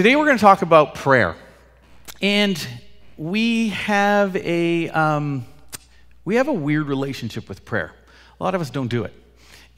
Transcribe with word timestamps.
Today 0.00 0.16
we're 0.16 0.24
going 0.24 0.38
to 0.38 0.40
talk 0.40 0.62
about 0.62 0.94
prayer. 0.94 1.36
And 2.22 2.66
we 3.18 3.68
have 3.68 4.34
a, 4.34 4.88
um, 4.88 5.44
we 6.24 6.36
have 6.36 6.48
a 6.48 6.54
weird 6.54 6.86
relationship 6.86 7.50
with 7.50 7.66
prayer. 7.66 7.92
A 8.40 8.42
lot 8.42 8.54
of 8.54 8.62
us 8.62 8.70
don't 8.70 8.88
do 8.88 9.04
it. 9.04 9.12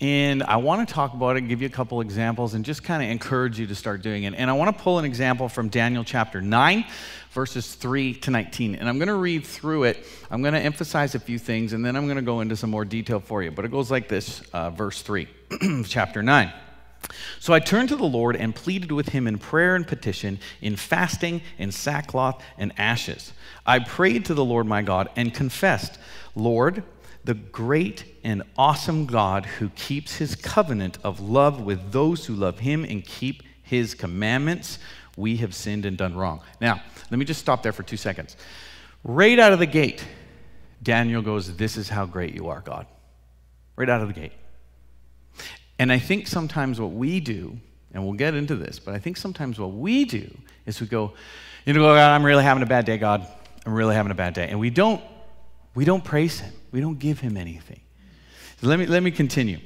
And 0.01 0.45
I 0.45 0.59
want 0.59 0.89
to 0.89 0.95
talk 0.95 1.13
about 1.13 1.37
it, 1.37 1.41
give 1.49 1.61
you 1.61 1.67
a 1.67 1.73
couple 1.73 2.01
examples, 2.01 2.55
and 2.55 2.65
just 2.65 2.85
kind 2.85 3.03
of 3.03 3.11
encourage 3.11 3.59
you 3.59 3.67
to 3.67 3.75
start 3.75 4.01
doing 4.03 4.23
it. 4.23 4.35
And 4.37 4.49
I 4.49 4.53
want 4.53 4.79
to 4.79 4.81
pull 4.81 5.01
an 5.01 5.05
example 5.05 5.49
from 5.49 5.69
Daniel 5.69 6.05
chapter 6.05 6.41
9, 6.41 6.85
verses 7.33 7.75
3 7.75 8.15
to 8.15 8.31
19. 8.31 8.77
And 8.77 8.89
I'm 8.89 8.99
going 8.99 9.09
to 9.09 9.15
read 9.15 9.45
through 9.45 9.83
it. 9.83 10.07
I'm 10.31 10.41
going 10.41 10.55
to 10.55 10.61
emphasize 10.61 11.17
a 11.17 11.19
few 11.19 11.41
things, 11.41 11.73
and 11.73 11.85
then 11.85 11.97
I'm 11.97 12.05
going 12.05 12.15
to 12.15 12.23
go 12.23 12.43
into 12.43 12.55
some 12.55 12.71
more 12.71 12.85
detail 12.85 13.19
for 13.19 13.43
you. 13.43 13.51
But 13.51 13.65
it 13.65 13.73
goes 13.73 13.91
like 13.91 14.07
this 14.07 14.41
uh, 14.53 14.71
verse 14.71 15.03
3, 15.03 15.27
chapter 15.89 16.23
9. 16.23 16.53
So 17.41 17.53
I 17.53 17.61
turned 17.61 17.89
to 17.91 17.97
the 17.97 18.05
Lord 18.05 18.37
and 18.37 18.55
pleaded 18.55 18.93
with 18.93 19.11
him 19.11 19.27
in 19.27 19.39
prayer 19.39 19.75
and 19.75 19.87
petition, 19.87 20.39
in 20.61 20.77
fasting, 20.77 21.43
in 21.59 21.73
sackcloth, 21.73 22.43
and 22.57 22.73
ashes. 22.79 23.33
I 23.67 23.81
prayed 23.81 24.25
to 24.27 24.35
the 24.35 24.45
Lord 24.45 24.67
my 24.67 24.83
God 24.83 25.09
and 25.17 25.35
confessed, 25.35 25.99
Lord, 26.35 26.85
the 27.25 27.35
great 27.35 28.05
and 28.25 28.43
awesome 28.57 29.07
God 29.07 29.47
who 29.47 29.69
keeps 29.71 30.17
his 30.17 30.35
covenant 30.35 30.99
of 31.05 31.21
love 31.21 31.61
with 31.61 31.93
those 31.93 32.27
who 32.27 32.35
love 32.35 32.61
him 32.61 32.85
and 32.85 33.05
keep 33.05 33.43
his 33.63 33.95
commandments, 33.95 34.79
we 35.17 35.37
have 35.39 35.55
sinned 35.55 35.87
and 35.87 35.97
done 35.97 36.15
wrong. 36.15 36.41
Now, 36.61 36.83
let 37.11 37.19
me 37.19 37.25
just 37.25 37.41
stop 37.41 37.63
there 37.63 37.73
for 37.73 37.83
two 37.83 37.97
seconds. 37.97 38.37
Right 39.05 39.39
out 39.39 39.53
of 39.53 39.59
the 39.59 39.67
gate, 39.67 40.05
Daniel 40.83 41.23
goes, 41.23 41.57
This 41.57 41.77
is 41.77 41.89
how 41.89 42.07
great 42.07 42.35
you 42.35 42.49
are, 42.49 42.61
God. 42.61 42.87
Right 43.77 43.89
out 43.89 44.01
of 44.01 44.09
the 44.09 44.15
gate. 44.15 44.33
And 45.83 45.91
I 45.91 45.99
think 45.99 46.29
sometimes 46.29 46.81
what 46.81 46.93
we 46.93 47.19
do, 47.19 47.59
and 47.93 48.05
we'll 48.05 48.13
get 48.13 48.37
into 48.37 48.55
this, 48.55 48.79
but 48.79 48.95
I 48.95 49.01
think 49.01 49.17
sometimes 49.17 49.59
what 49.59 49.73
we 49.73 50.05
do 50.05 50.31
is 50.65 50.81
we 50.81 50.87
go, 50.87 51.13
you 51.67 51.73
know, 51.73 51.81
God, 51.81 51.99
I'm 51.99 52.25
really 52.25 52.45
having 52.45 52.63
a 52.63 52.67
bad 52.67 52.85
day, 52.85 52.99
God. 52.99 53.27
I'm 53.67 53.75
really 53.75 53.97
having 53.97 54.13
a 54.13 54.15
bad 54.15 54.33
day. 54.33 54.47
And 54.49 54.61
we 54.61 54.71
don't, 54.71 55.03
we 55.75 55.85
don't 55.85 56.05
praise 56.05 56.39
him. 56.39 56.53
We 56.71 56.81
don't 56.81 57.01
give 57.01 57.19
him 57.19 57.37
anything. 57.37 57.81
So 58.61 58.69
let 58.69 58.79
me, 58.79 58.87
let 58.87 59.03
me 59.03 59.11
continue. 59.11 59.59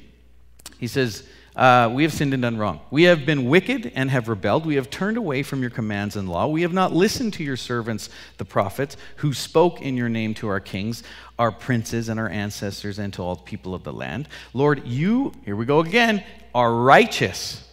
He 0.79 0.87
says, 0.87 1.21
uh, 1.57 1.89
We 1.91 2.03
have 2.03 2.13
sinned 2.13 2.33
and 2.33 2.43
done 2.43 2.57
wrong. 2.57 2.79
We 2.91 3.03
have 3.03 3.25
been 3.25 3.49
wicked 3.49 3.91
and 3.95 4.09
have 4.11 4.29
rebelled. 4.29 4.65
We 4.65 4.75
have 4.75 4.89
turned 4.89 5.17
away 5.17 5.43
from 5.43 5.61
your 5.61 5.71
commands 5.71 6.15
and 6.15 6.29
law. 6.29 6.47
We 6.47 6.61
have 6.61 6.71
not 6.71 6.93
listened 6.93 7.33
to 7.33 7.43
your 7.43 7.57
servants, 7.57 8.09
the 8.37 8.45
prophets, 8.45 8.95
who 9.17 9.33
spoke 9.33 9.81
in 9.81 9.97
your 9.97 10.07
name 10.07 10.33
to 10.35 10.47
our 10.47 10.59
kings, 10.59 11.03
our 11.39 11.51
princes, 11.51 12.07
and 12.07 12.19
our 12.19 12.29
ancestors, 12.29 12.99
and 12.99 13.11
to 13.13 13.23
all 13.23 13.35
the 13.35 13.43
people 13.43 13.73
of 13.73 13.83
the 13.83 13.91
land. 13.91 14.29
Lord, 14.53 14.87
you, 14.87 15.33
here 15.43 15.55
we 15.55 15.65
go 15.65 15.79
again, 15.79 16.23
are 16.53 16.73
righteous. 16.73 17.67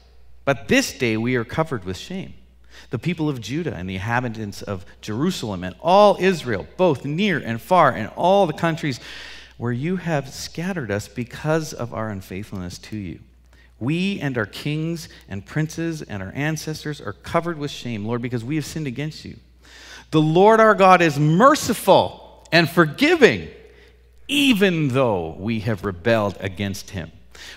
But 0.45 0.69
this 0.69 0.97
day 0.97 1.17
we 1.17 1.37
are 1.37 1.45
covered 1.45 1.85
with 1.85 1.97
shame. 1.97 2.35
The 2.91 2.99
people 2.99 3.29
of 3.29 3.41
Judah 3.41 3.75
and 3.75 3.89
the 3.89 3.95
inhabitants 3.95 4.63
of 4.63 4.85
Jerusalem 5.01 5.63
and 5.63 5.75
all 5.81 6.17
Israel, 6.19 6.67
both 6.77 7.05
near 7.05 7.39
and 7.39 7.61
far, 7.61 7.93
and 7.93 8.11
all 8.17 8.47
the 8.47 8.53
countries 8.53 9.01
where 9.57 9.73
you 9.73 9.97
have 9.97 10.29
scattered 10.29 10.91
us 10.91 11.07
because 11.07 11.73
of 11.73 11.95
our 11.95 12.11
unfaithfulness 12.11 12.79
to 12.79 12.97
you. 12.97 13.21
We 13.81 14.21
and 14.21 14.39
our 14.39 14.47
kings 14.47 15.09
and 15.29 15.45
princes 15.45 16.03
and 16.03 16.23
our 16.23 16.33
ancestors 16.35 17.01
are 17.01 17.13
covered 17.13 17.59
with 17.59 17.71
shame, 17.71 18.05
Lord, 18.05 18.23
because 18.23 18.45
we 18.45 18.57
have 18.57 18.65
sinned 18.65 18.87
against 18.87 19.25
you. 19.25 19.37
The 20.11 20.23
Lord 20.23 20.61
our 20.61 20.75
God 20.75 21.03
is 21.03 21.19
merciful 21.19 22.47
and 22.53 22.71
forgiving, 22.71 23.49
even 24.29 24.89
though 24.89 25.35
we 25.39 25.61
have 25.61 25.85
rebelled 25.85 26.37
against 26.41 26.91
him. 26.91 27.11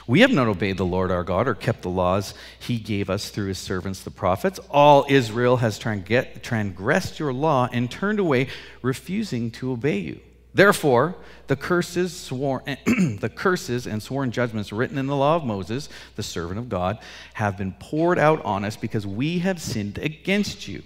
We 0.08 0.22
have 0.22 0.32
not 0.32 0.48
obeyed 0.48 0.78
the 0.78 0.86
Lord 0.86 1.12
our 1.12 1.23
God 1.23 1.48
or 1.48 1.54
kept 1.54 1.84
the 1.84 1.90
laws 1.90 2.34
he 2.60 2.80
gave 2.80 3.10
us 3.10 3.30
through 3.30 3.50
his 3.50 3.60
servants 3.60 4.02
the 4.02 4.12
prophets. 4.12 4.60
All 4.72 5.06
Israel 5.08 5.58
has 5.58 5.78
transgressed 5.78 7.20
your 7.20 7.32
law 7.32 7.70
and 7.72 7.92
turned 7.92 8.20
away, 8.20 8.48
refusing 8.82 9.52
to 9.52 9.72
obey 9.72 10.00
you. 10.00 10.20
Therefore, 10.58 11.16
the 11.45 11.55
curses, 11.55 12.19
sworn, 12.19 12.63
the 13.20 13.32
curses 13.33 13.86
and 13.86 14.02
sworn 14.02 14.32
judgments 14.32 14.73
written 14.73 14.98
in 14.98 15.05
the 15.05 15.15
law 15.15 15.36
of 15.36 15.45
Moses, 15.45 15.87
the 16.15 16.23
servant 16.23 16.58
of 16.58 16.67
God, 16.67 16.98
have 17.36 17.59
been 17.59 17.73
poured 17.73 18.17
out 18.17 18.43
on 18.43 18.65
us 18.65 18.76
because 18.76 19.05
we 19.05 19.37
have 19.37 19.61
sinned 19.61 19.99
against 19.99 20.67
you. 20.67 20.82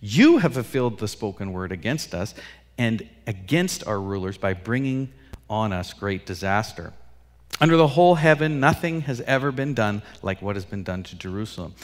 You 0.00 0.38
have 0.38 0.54
fulfilled 0.54 0.98
the 0.98 1.08
spoken 1.08 1.52
word 1.52 1.72
against 1.72 2.14
us 2.14 2.34
and 2.78 3.06
against 3.26 3.86
our 3.86 4.00
rulers 4.00 4.38
by 4.38 4.54
bringing 4.54 5.12
on 5.50 5.74
us 5.74 5.92
great 5.92 6.24
disaster. 6.24 6.94
Under 7.60 7.76
the 7.76 7.88
whole 7.88 8.14
heaven, 8.14 8.60
nothing 8.60 9.02
has 9.02 9.20
ever 9.20 9.52
been 9.52 9.74
done 9.74 10.00
like 10.22 10.40
what 10.40 10.56
has 10.56 10.64
been 10.64 10.84
done 10.84 11.02
to 11.02 11.16
Jerusalem. 11.16 11.74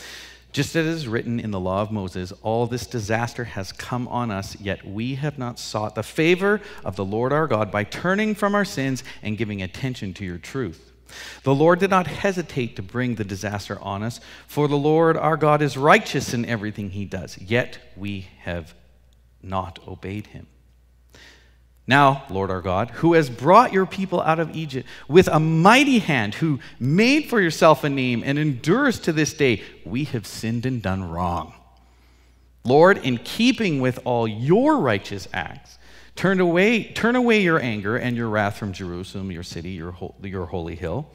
Just 0.52 0.74
as 0.76 0.86
it 0.86 0.90
is 0.90 1.08
written 1.08 1.38
in 1.38 1.50
the 1.50 1.60
law 1.60 1.82
of 1.82 1.92
Moses, 1.92 2.32
all 2.42 2.66
this 2.66 2.86
disaster 2.86 3.44
has 3.44 3.70
come 3.70 4.08
on 4.08 4.30
us, 4.30 4.58
yet 4.60 4.86
we 4.86 5.16
have 5.16 5.38
not 5.38 5.58
sought 5.58 5.94
the 5.94 6.02
favor 6.02 6.60
of 6.84 6.96
the 6.96 7.04
Lord 7.04 7.32
our 7.32 7.46
God 7.46 7.70
by 7.70 7.84
turning 7.84 8.34
from 8.34 8.54
our 8.54 8.64
sins 8.64 9.04
and 9.22 9.36
giving 9.36 9.60
attention 9.60 10.14
to 10.14 10.24
your 10.24 10.38
truth. 10.38 10.92
The 11.42 11.54
Lord 11.54 11.78
did 11.78 11.90
not 11.90 12.06
hesitate 12.06 12.76
to 12.76 12.82
bring 12.82 13.14
the 13.14 13.24
disaster 13.24 13.78
on 13.80 14.02
us, 14.02 14.20
for 14.46 14.68
the 14.68 14.76
Lord 14.76 15.16
our 15.16 15.36
God 15.36 15.62
is 15.62 15.76
righteous 15.76 16.34
in 16.34 16.44
everything 16.44 16.90
he 16.90 17.04
does, 17.04 17.38
yet 17.38 17.78
we 17.96 18.28
have 18.40 18.74
not 19.42 19.78
obeyed 19.86 20.28
him. 20.28 20.46
Now, 21.88 22.24
Lord 22.28 22.50
our 22.50 22.60
God, 22.60 22.90
who 22.90 23.14
has 23.14 23.30
brought 23.30 23.72
your 23.72 23.86
people 23.86 24.20
out 24.20 24.38
of 24.38 24.54
Egypt 24.54 24.86
with 25.08 25.26
a 25.26 25.40
mighty 25.40 26.00
hand, 26.00 26.34
who 26.34 26.60
made 26.78 27.30
for 27.30 27.40
yourself 27.40 27.82
a 27.82 27.88
name 27.88 28.22
and 28.24 28.38
endures 28.38 29.00
to 29.00 29.12
this 29.12 29.32
day, 29.32 29.62
we 29.86 30.04
have 30.04 30.26
sinned 30.26 30.66
and 30.66 30.82
done 30.82 31.08
wrong. 31.08 31.54
Lord, 32.62 32.98
in 32.98 33.16
keeping 33.16 33.80
with 33.80 34.00
all 34.04 34.28
your 34.28 34.76
righteous 34.78 35.28
acts, 35.32 35.78
turn 36.14 36.40
away, 36.40 36.92
turn 36.92 37.16
away 37.16 37.40
your 37.40 37.58
anger 37.58 37.96
and 37.96 38.14
your 38.14 38.28
wrath 38.28 38.58
from 38.58 38.74
Jerusalem, 38.74 39.32
your 39.32 39.42
city, 39.42 39.70
your, 39.70 39.94
your 40.22 40.44
holy 40.44 40.76
hill. 40.76 41.08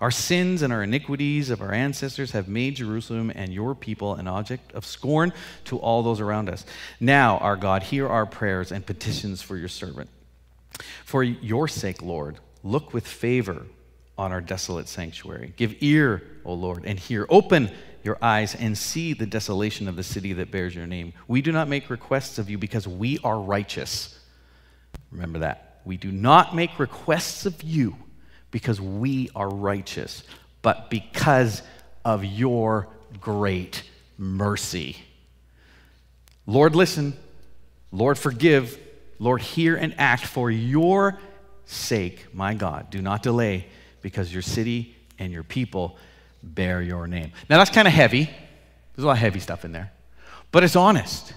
Our 0.00 0.10
sins 0.10 0.60
and 0.60 0.72
our 0.72 0.82
iniquities 0.82 1.50
of 1.50 1.62
our 1.62 1.72
ancestors 1.72 2.32
have 2.32 2.48
made 2.48 2.74
Jerusalem 2.74 3.30
and 3.32 3.54
your 3.54 3.76
people 3.76 4.14
an 4.14 4.26
object 4.26 4.72
of 4.72 4.84
scorn 4.84 5.32
to 5.66 5.78
all 5.78 6.02
those 6.02 6.20
around 6.20 6.50
us. 6.50 6.66
Now, 6.98 7.38
our 7.38 7.56
God, 7.56 7.84
hear 7.84 8.08
our 8.08 8.26
prayers 8.26 8.72
and 8.72 8.84
petitions 8.84 9.40
for 9.40 9.56
your 9.56 9.68
servant. 9.68 10.10
For 11.04 11.22
your 11.22 11.68
sake, 11.68 12.02
Lord, 12.02 12.38
look 12.62 12.92
with 12.92 13.06
favor 13.06 13.66
on 14.18 14.32
our 14.32 14.40
desolate 14.40 14.88
sanctuary. 14.88 15.52
Give 15.56 15.74
ear, 15.80 16.22
O 16.44 16.54
Lord, 16.54 16.84
and 16.84 16.98
hear. 16.98 17.26
Open 17.28 17.70
your 18.02 18.18
eyes 18.22 18.54
and 18.54 18.76
see 18.78 19.12
the 19.12 19.26
desolation 19.26 19.88
of 19.88 19.96
the 19.96 20.02
city 20.02 20.32
that 20.34 20.50
bears 20.50 20.74
your 20.74 20.86
name. 20.86 21.12
We 21.28 21.42
do 21.42 21.52
not 21.52 21.68
make 21.68 21.90
requests 21.90 22.38
of 22.38 22.48
you 22.48 22.56
because 22.56 22.86
we 22.86 23.18
are 23.24 23.38
righteous. 23.38 24.18
Remember 25.10 25.40
that. 25.40 25.80
We 25.84 25.96
do 25.96 26.10
not 26.10 26.54
make 26.54 26.78
requests 26.78 27.46
of 27.46 27.62
you 27.62 27.96
because 28.50 28.80
we 28.80 29.30
are 29.34 29.48
righteous, 29.48 30.22
but 30.62 30.88
because 30.88 31.62
of 32.04 32.24
your 32.24 32.88
great 33.20 33.82
mercy. 34.18 34.96
Lord, 36.46 36.74
listen. 36.74 37.16
Lord, 37.92 38.18
forgive. 38.18 38.78
Lord, 39.18 39.40
hear 39.40 39.76
and 39.76 39.94
act 39.98 40.26
for 40.26 40.50
your 40.50 41.18
sake, 41.64 42.26
my 42.34 42.54
God. 42.54 42.90
Do 42.90 43.02
not 43.02 43.22
delay 43.22 43.66
because 44.02 44.32
your 44.32 44.42
city 44.42 44.94
and 45.18 45.32
your 45.32 45.42
people 45.42 45.96
bear 46.42 46.82
your 46.82 47.06
name. 47.06 47.32
Now, 47.48 47.58
that's 47.58 47.70
kind 47.70 47.88
of 47.88 47.94
heavy. 47.94 48.24
There's 48.24 49.04
a 49.04 49.06
lot 49.06 49.12
of 49.12 49.18
heavy 49.18 49.40
stuff 49.40 49.64
in 49.64 49.72
there, 49.72 49.92
but 50.52 50.64
it's 50.64 50.76
honest. 50.76 51.34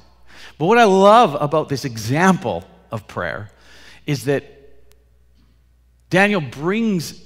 But 0.58 0.66
what 0.66 0.78
I 0.78 0.84
love 0.84 1.36
about 1.40 1.70
this 1.70 1.86
example 1.86 2.64
of 2.92 3.08
prayer 3.08 3.50
is 4.06 4.26
that 4.26 4.44
Daniel 6.10 6.42
brings 6.42 7.24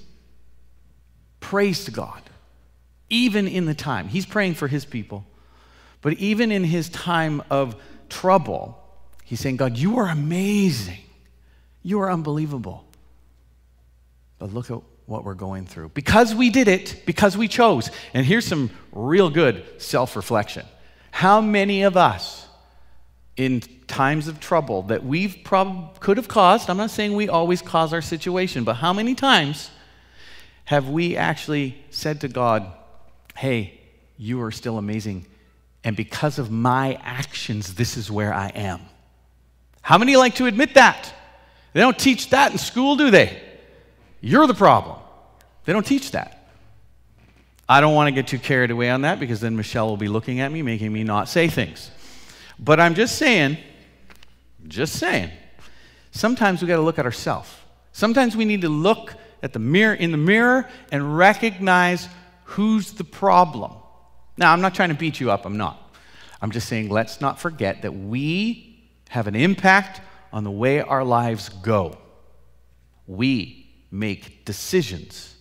praise 1.39 1.85
to 1.85 1.91
God, 1.91 2.21
even 3.09 3.47
in 3.47 3.65
the 3.65 3.73
time. 3.73 4.07
He's 4.07 4.25
praying 4.25 4.55
for 4.55 4.67
his 4.67 4.85
people, 4.85 5.25
but 6.01 6.13
even 6.13 6.51
in 6.51 6.63
his 6.63 6.89
time 6.89 7.41
of 7.49 7.75
trouble, 8.09 8.82
He's 9.33 9.39
saying, 9.39 9.57
God, 9.57 9.77
you 9.77 9.97
are 9.97 10.09
amazing. 10.09 10.99
You 11.81 12.01
are 12.01 12.11
unbelievable. 12.11 12.85
But 14.37 14.53
look 14.53 14.69
at 14.69 14.79
what 15.07 15.23
we're 15.25 15.33
going 15.33 15.65
through. 15.65 15.89
Because 15.89 16.35
we 16.35 16.51
did 16.51 16.67
it, 16.67 17.01
because 17.07 17.35
we 17.35 17.47
chose. 17.47 17.89
And 18.13 18.27
here's 18.27 18.45
some 18.45 18.69
real 18.91 19.31
good 19.31 19.65
self 19.81 20.15
reflection. 20.15 20.67
How 21.09 21.41
many 21.41 21.81
of 21.81 21.97
us 21.97 22.45
in 23.35 23.61
times 23.87 24.27
of 24.27 24.39
trouble 24.39 24.83
that 24.83 25.03
we've 25.03 25.37
prob- 25.43 25.99
could 25.99 26.17
have 26.17 26.27
caused, 26.27 26.69
I'm 26.69 26.77
not 26.77 26.91
saying 26.91 27.15
we 27.15 27.27
always 27.27 27.63
cause 27.63 27.91
our 27.91 28.03
situation, 28.03 28.63
but 28.63 28.75
how 28.75 28.93
many 28.93 29.15
times 29.15 29.71
have 30.65 30.89
we 30.89 31.17
actually 31.17 31.83
said 31.89 32.21
to 32.21 32.27
God, 32.27 32.71
hey, 33.35 33.81
you 34.15 34.43
are 34.43 34.51
still 34.51 34.77
amazing, 34.77 35.25
and 35.83 35.95
because 35.95 36.37
of 36.37 36.51
my 36.51 36.99
actions, 37.01 37.73
this 37.73 37.97
is 37.97 38.11
where 38.11 38.31
I 38.31 38.49
am? 38.49 38.79
How 39.83 39.97
many 39.97 40.15
like 40.15 40.35
to 40.35 40.47
admit 40.47 40.73
that? 40.73 41.13
They 41.73 41.81
don't 41.81 41.99
teach 41.99 42.29
that 42.29 42.51
in 42.51 42.57
school, 42.57 42.95
do 42.95 43.11
they? 43.11 43.39
You're 44.21 44.47
the 44.47 44.53
problem. 44.53 44.97
They 45.65 45.73
don't 45.73 45.85
teach 45.85 46.11
that. 46.11 46.49
I 47.67 47.81
don't 47.81 47.93
want 47.93 48.07
to 48.07 48.11
get 48.11 48.27
too 48.27 48.39
carried 48.39 48.71
away 48.71 48.89
on 48.89 49.01
that 49.01 49.19
because 49.19 49.41
then 49.41 49.55
Michelle 49.55 49.87
will 49.87 49.97
be 49.97 50.07
looking 50.07 50.39
at 50.39 50.51
me, 50.51 50.61
making 50.61 50.91
me 50.91 51.03
not 51.03 51.27
say 51.27 51.49
things. 51.49 51.91
But 52.57 52.79
I'm 52.79 52.95
just 52.95 53.17
saying, 53.17 53.57
just 54.67 54.97
saying, 54.97 55.31
sometimes 56.11 56.61
we 56.61 56.67
got 56.67 56.77
to 56.77 56.81
look 56.81 56.97
at 56.97 57.05
ourselves. 57.05 57.53
Sometimes 57.91 58.37
we 58.37 58.45
need 58.45 58.61
to 58.61 58.69
look 58.69 59.13
at 59.41 59.51
the 59.51 59.59
mirror 59.59 59.93
in 59.93 60.11
the 60.11 60.17
mirror 60.17 60.69
and 60.91 61.17
recognize 61.17 62.07
who's 62.45 62.93
the 62.93 63.03
problem. 63.03 63.73
Now, 64.37 64.53
I'm 64.53 64.61
not 64.61 64.75
trying 64.75 64.89
to 64.89 64.95
beat 64.95 65.19
you 65.19 65.29
up, 65.29 65.45
I'm 65.45 65.57
not. 65.57 65.79
I'm 66.41 66.51
just 66.51 66.69
saying 66.69 66.89
let's 66.89 67.19
not 67.19 67.39
forget 67.39 67.81
that 67.81 67.91
we 67.91 68.72
have 69.13 69.27
an 69.27 69.35
impact 69.35 70.01
on 70.31 70.43
the 70.43 70.49
way 70.49 70.81
our 70.81 71.03
lives 71.03 71.49
go. 71.49 71.95
We 73.05 73.69
make 73.91 74.43
decisions. 74.43 75.35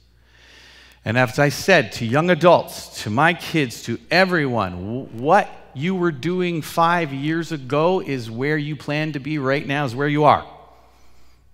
And 1.07 1.17
as 1.17 1.39
I 1.39 1.49
said 1.49 1.93
to 1.93 2.05
young 2.05 2.29
adults, 2.29 3.03
to 3.05 3.09
my 3.09 3.33
kids, 3.33 3.83
to 3.85 3.99
everyone, 4.11 5.17
what 5.17 5.49
you 5.73 5.95
were 5.95 6.13
doing 6.13 6.61
five 6.61 7.15
years 7.15 7.51
ago 7.51 8.01
is 8.01 8.31
where 8.31 8.59
you 8.59 8.77
plan 8.77 9.15
to 9.15 9.21
be 9.21 9.39
right 9.39 9.67
now, 9.67 9.87
is 9.87 9.97
where 9.97 10.07
you 10.07 10.25
are 10.25 10.47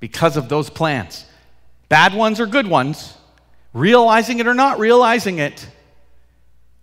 because 0.01 0.37
of 0.37 0.49
those 0.49 0.69
plans. 0.69 1.25
Bad 1.89 2.15
ones 2.15 2.41
or 2.41 2.47
good 2.47 2.67
ones, 2.67 3.17
realizing 3.73 4.41
it 4.41 4.49
or 4.49 4.55
not 4.55 4.81
realizing 4.81 5.39
it, 5.39 5.69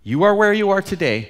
you 0.02 0.22
are 0.22 0.34
where 0.34 0.54
you 0.54 0.70
are 0.70 0.80
today 0.80 1.28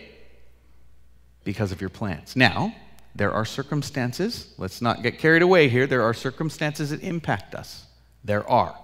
because 1.43 1.73
of 1.73 1.81
your 1.81 1.91
plans. 1.91 2.37
Now, 2.37 2.73
there 3.17 3.33
are 3.33 3.45
circumstances, 3.45 4.53
let's 4.59 4.83
not 4.83 5.03
get 5.03 5.19
carried 5.19 5.43
away 5.43 5.69
here, 5.69 5.87
there 5.87 6.03
are 6.03 6.13
circumstances 6.13 6.91
that 6.91 7.03
impact 7.03 7.55
us. 7.55 7.87
There 8.25 8.49
are. 8.49 8.77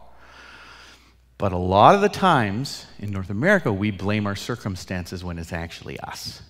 But 1.36 1.52
a 1.52 1.58
lot 1.58 1.94
of 1.94 2.00
the 2.00 2.08
times 2.08 2.86
in 2.98 3.10
North 3.10 3.30
America, 3.30 3.72
we 3.72 3.90
blame 3.90 4.26
our 4.26 4.36
circumstances 4.36 5.24
when 5.24 5.38
it's 5.38 5.52
actually 5.52 5.98
us. 6.00 6.40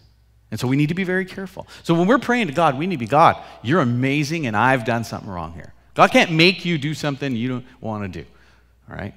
And 0.50 0.61
so 0.61 0.69
we 0.69 0.76
need 0.76 0.90
to 0.90 0.94
be 0.94 1.05
very 1.05 1.25
careful. 1.25 1.67
So 1.82 1.94
when 1.94 2.06
we're 2.06 2.19
praying 2.19 2.49
to 2.49 2.52
God, 2.52 2.79
we 2.79 2.87
need 2.87 2.96
to 2.96 3.00
be 3.00 3.06
God, 3.06 3.43
you're 3.62 3.81
amazing 3.81 4.46
and 4.46 4.55
I've 4.55 4.84
done 4.84 5.02
something 5.02 5.31
wrong 5.31 5.55
here. 5.55 5.73
God 5.94 6.11
can't 6.11 6.31
make 6.31 6.64
you 6.64 6.79
do 6.79 6.94
something 6.94 7.34
you 7.34 7.49
don't 7.49 7.64
want 7.81 8.12
to 8.12 8.23
do. 8.23 8.29
All 8.90 8.96
right? 8.96 9.14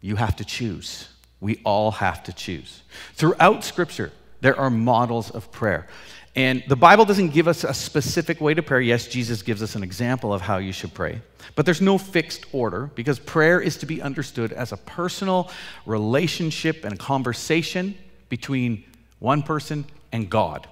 You 0.00 0.16
have 0.16 0.36
to 0.36 0.44
choose. 0.44 1.08
We 1.40 1.60
all 1.64 1.90
have 1.90 2.24
to 2.24 2.32
choose. 2.32 2.82
Throughout 3.14 3.64
Scripture, 3.64 4.12
there 4.40 4.58
are 4.58 4.70
models 4.70 5.30
of 5.30 5.52
prayer. 5.52 5.88
And 6.38 6.62
the 6.68 6.76
Bible 6.76 7.04
doesn't 7.04 7.30
give 7.30 7.48
us 7.48 7.64
a 7.64 7.74
specific 7.74 8.40
way 8.40 8.54
to 8.54 8.62
pray. 8.62 8.84
Yes, 8.84 9.08
Jesus 9.08 9.42
gives 9.42 9.60
us 9.60 9.74
an 9.74 9.82
example 9.82 10.32
of 10.32 10.40
how 10.40 10.58
you 10.58 10.70
should 10.70 10.94
pray. 10.94 11.20
But 11.56 11.66
there's 11.66 11.80
no 11.80 11.98
fixed 11.98 12.46
order 12.52 12.92
because 12.94 13.18
prayer 13.18 13.60
is 13.60 13.76
to 13.78 13.86
be 13.86 14.00
understood 14.00 14.52
as 14.52 14.70
a 14.70 14.76
personal 14.76 15.50
relationship 15.84 16.84
and 16.84 16.96
conversation 16.96 17.98
between 18.28 18.84
one 19.18 19.42
person 19.42 19.84
and 20.12 20.30
God. 20.30 20.68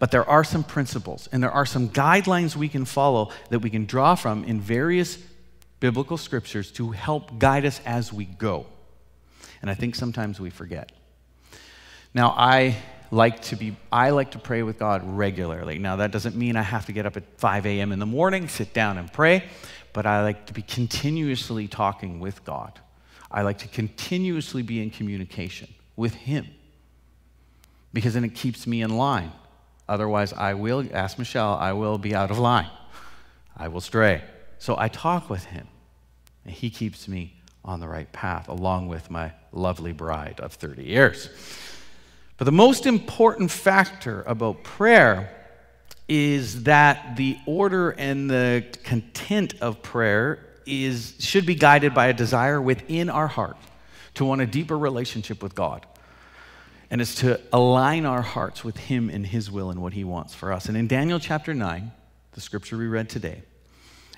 But 0.00 0.10
there 0.10 0.28
are 0.28 0.42
some 0.42 0.64
principles 0.64 1.28
and 1.30 1.40
there 1.40 1.52
are 1.52 1.64
some 1.64 1.88
guidelines 1.88 2.56
we 2.56 2.68
can 2.68 2.86
follow 2.86 3.30
that 3.50 3.60
we 3.60 3.70
can 3.70 3.86
draw 3.86 4.16
from 4.16 4.42
in 4.42 4.60
various 4.60 5.16
biblical 5.78 6.16
scriptures 6.16 6.72
to 6.72 6.90
help 6.90 7.38
guide 7.38 7.64
us 7.64 7.80
as 7.86 8.12
we 8.12 8.24
go. 8.24 8.66
And 9.62 9.70
I 9.70 9.74
think 9.74 9.94
sometimes 9.94 10.40
we 10.40 10.50
forget. 10.50 10.90
Now, 12.14 12.34
I 12.36 12.76
like 13.10 13.42
to 13.42 13.56
be 13.56 13.76
I 13.92 14.10
like 14.10 14.32
to 14.32 14.38
pray 14.38 14.62
with 14.62 14.78
God 14.78 15.02
regularly. 15.04 15.78
Now 15.78 15.96
that 15.96 16.10
doesn't 16.10 16.36
mean 16.36 16.56
I 16.56 16.62
have 16.62 16.86
to 16.86 16.92
get 16.92 17.06
up 17.06 17.16
at 17.16 17.24
5 17.38 17.66
a.m. 17.66 17.92
in 17.92 17.98
the 17.98 18.06
morning, 18.06 18.48
sit 18.48 18.72
down 18.72 18.98
and 18.98 19.12
pray, 19.12 19.44
but 19.92 20.06
I 20.06 20.22
like 20.22 20.46
to 20.46 20.52
be 20.52 20.62
continuously 20.62 21.68
talking 21.68 22.20
with 22.20 22.44
God. 22.44 22.78
I 23.30 23.42
like 23.42 23.58
to 23.58 23.68
continuously 23.68 24.62
be 24.62 24.82
in 24.82 24.90
communication 24.90 25.72
with 25.96 26.14
Him 26.14 26.46
because 27.92 28.14
then 28.14 28.24
it 28.24 28.34
keeps 28.34 28.66
me 28.66 28.82
in 28.82 28.96
line. 28.96 29.32
Otherwise, 29.88 30.32
I 30.32 30.54
will, 30.54 30.86
ask 30.92 31.18
Michelle, 31.18 31.54
I 31.54 31.72
will 31.72 31.98
be 31.98 32.14
out 32.14 32.30
of 32.30 32.38
line. 32.38 32.70
I 33.56 33.68
will 33.68 33.80
stray. 33.80 34.22
So 34.58 34.76
I 34.78 34.88
talk 34.88 35.28
with 35.28 35.44
Him. 35.44 35.68
And 36.44 36.54
he 36.54 36.70
keeps 36.70 37.08
me 37.08 37.34
on 37.64 37.80
the 37.80 37.88
right 37.88 38.10
path, 38.12 38.48
along 38.48 38.88
with 38.88 39.10
my 39.10 39.32
lovely 39.52 39.92
bride 39.92 40.40
of 40.40 40.52
30 40.52 40.84
years. 40.84 41.28
But 42.44 42.50
the 42.50 42.56
most 42.58 42.84
important 42.84 43.50
factor 43.50 44.22
about 44.26 44.64
prayer 44.64 45.34
is 46.08 46.64
that 46.64 47.16
the 47.16 47.38
order 47.46 47.92
and 47.92 48.28
the 48.28 48.66
content 48.82 49.54
of 49.62 49.82
prayer 49.82 50.44
is, 50.66 51.14
should 51.20 51.46
be 51.46 51.54
guided 51.54 51.94
by 51.94 52.08
a 52.08 52.12
desire 52.12 52.60
within 52.60 53.08
our 53.08 53.28
heart 53.28 53.56
to 54.16 54.26
want 54.26 54.42
a 54.42 54.46
deeper 54.46 54.76
relationship 54.76 55.42
with 55.42 55.54
God. 55.54 55.86
And 56.90 57.00
it's 57.00 57.14
to 57.20 57.40
align 57.50 58.04
our 58.04 58.20
hearts 58.20 58.62
with 58.62 58.76
Him 58.76 59.08
and 59.08 59.26
His 59.26 59.50
will 59.50 59.70
and 59.70 59.80
what 59.80 59.94
He 59.94 60.04
wants 60.04 60.34
for 60.34 60.52
us. 60.52 60.66
And 60.66 60.76
in 60.76 60.86
Daniel 60.86 61.18
chapter 61.18 61.54
9, 61.54 61.92
the 62.32 62.42
scripture 62.42 62.76
we 62.76 62.88
read 62.88 63.08
today, 63.08 63.42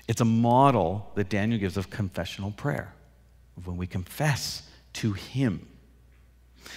it's 0.09 0.19
a 0.19 0.25
model 0.25 1.13
that 1.15 1.29
Daniel 1.29 1.61
gives 1.61 1.77
of 1.77 1.89
confessional 1.89 2.51
prayer, 2.51 2.93
of 3.55 3.67
when 3.67 3.77
we 3.77 3.87
confess 3.87 4.63
to 4.95 5.13
Him. 5.13 5.65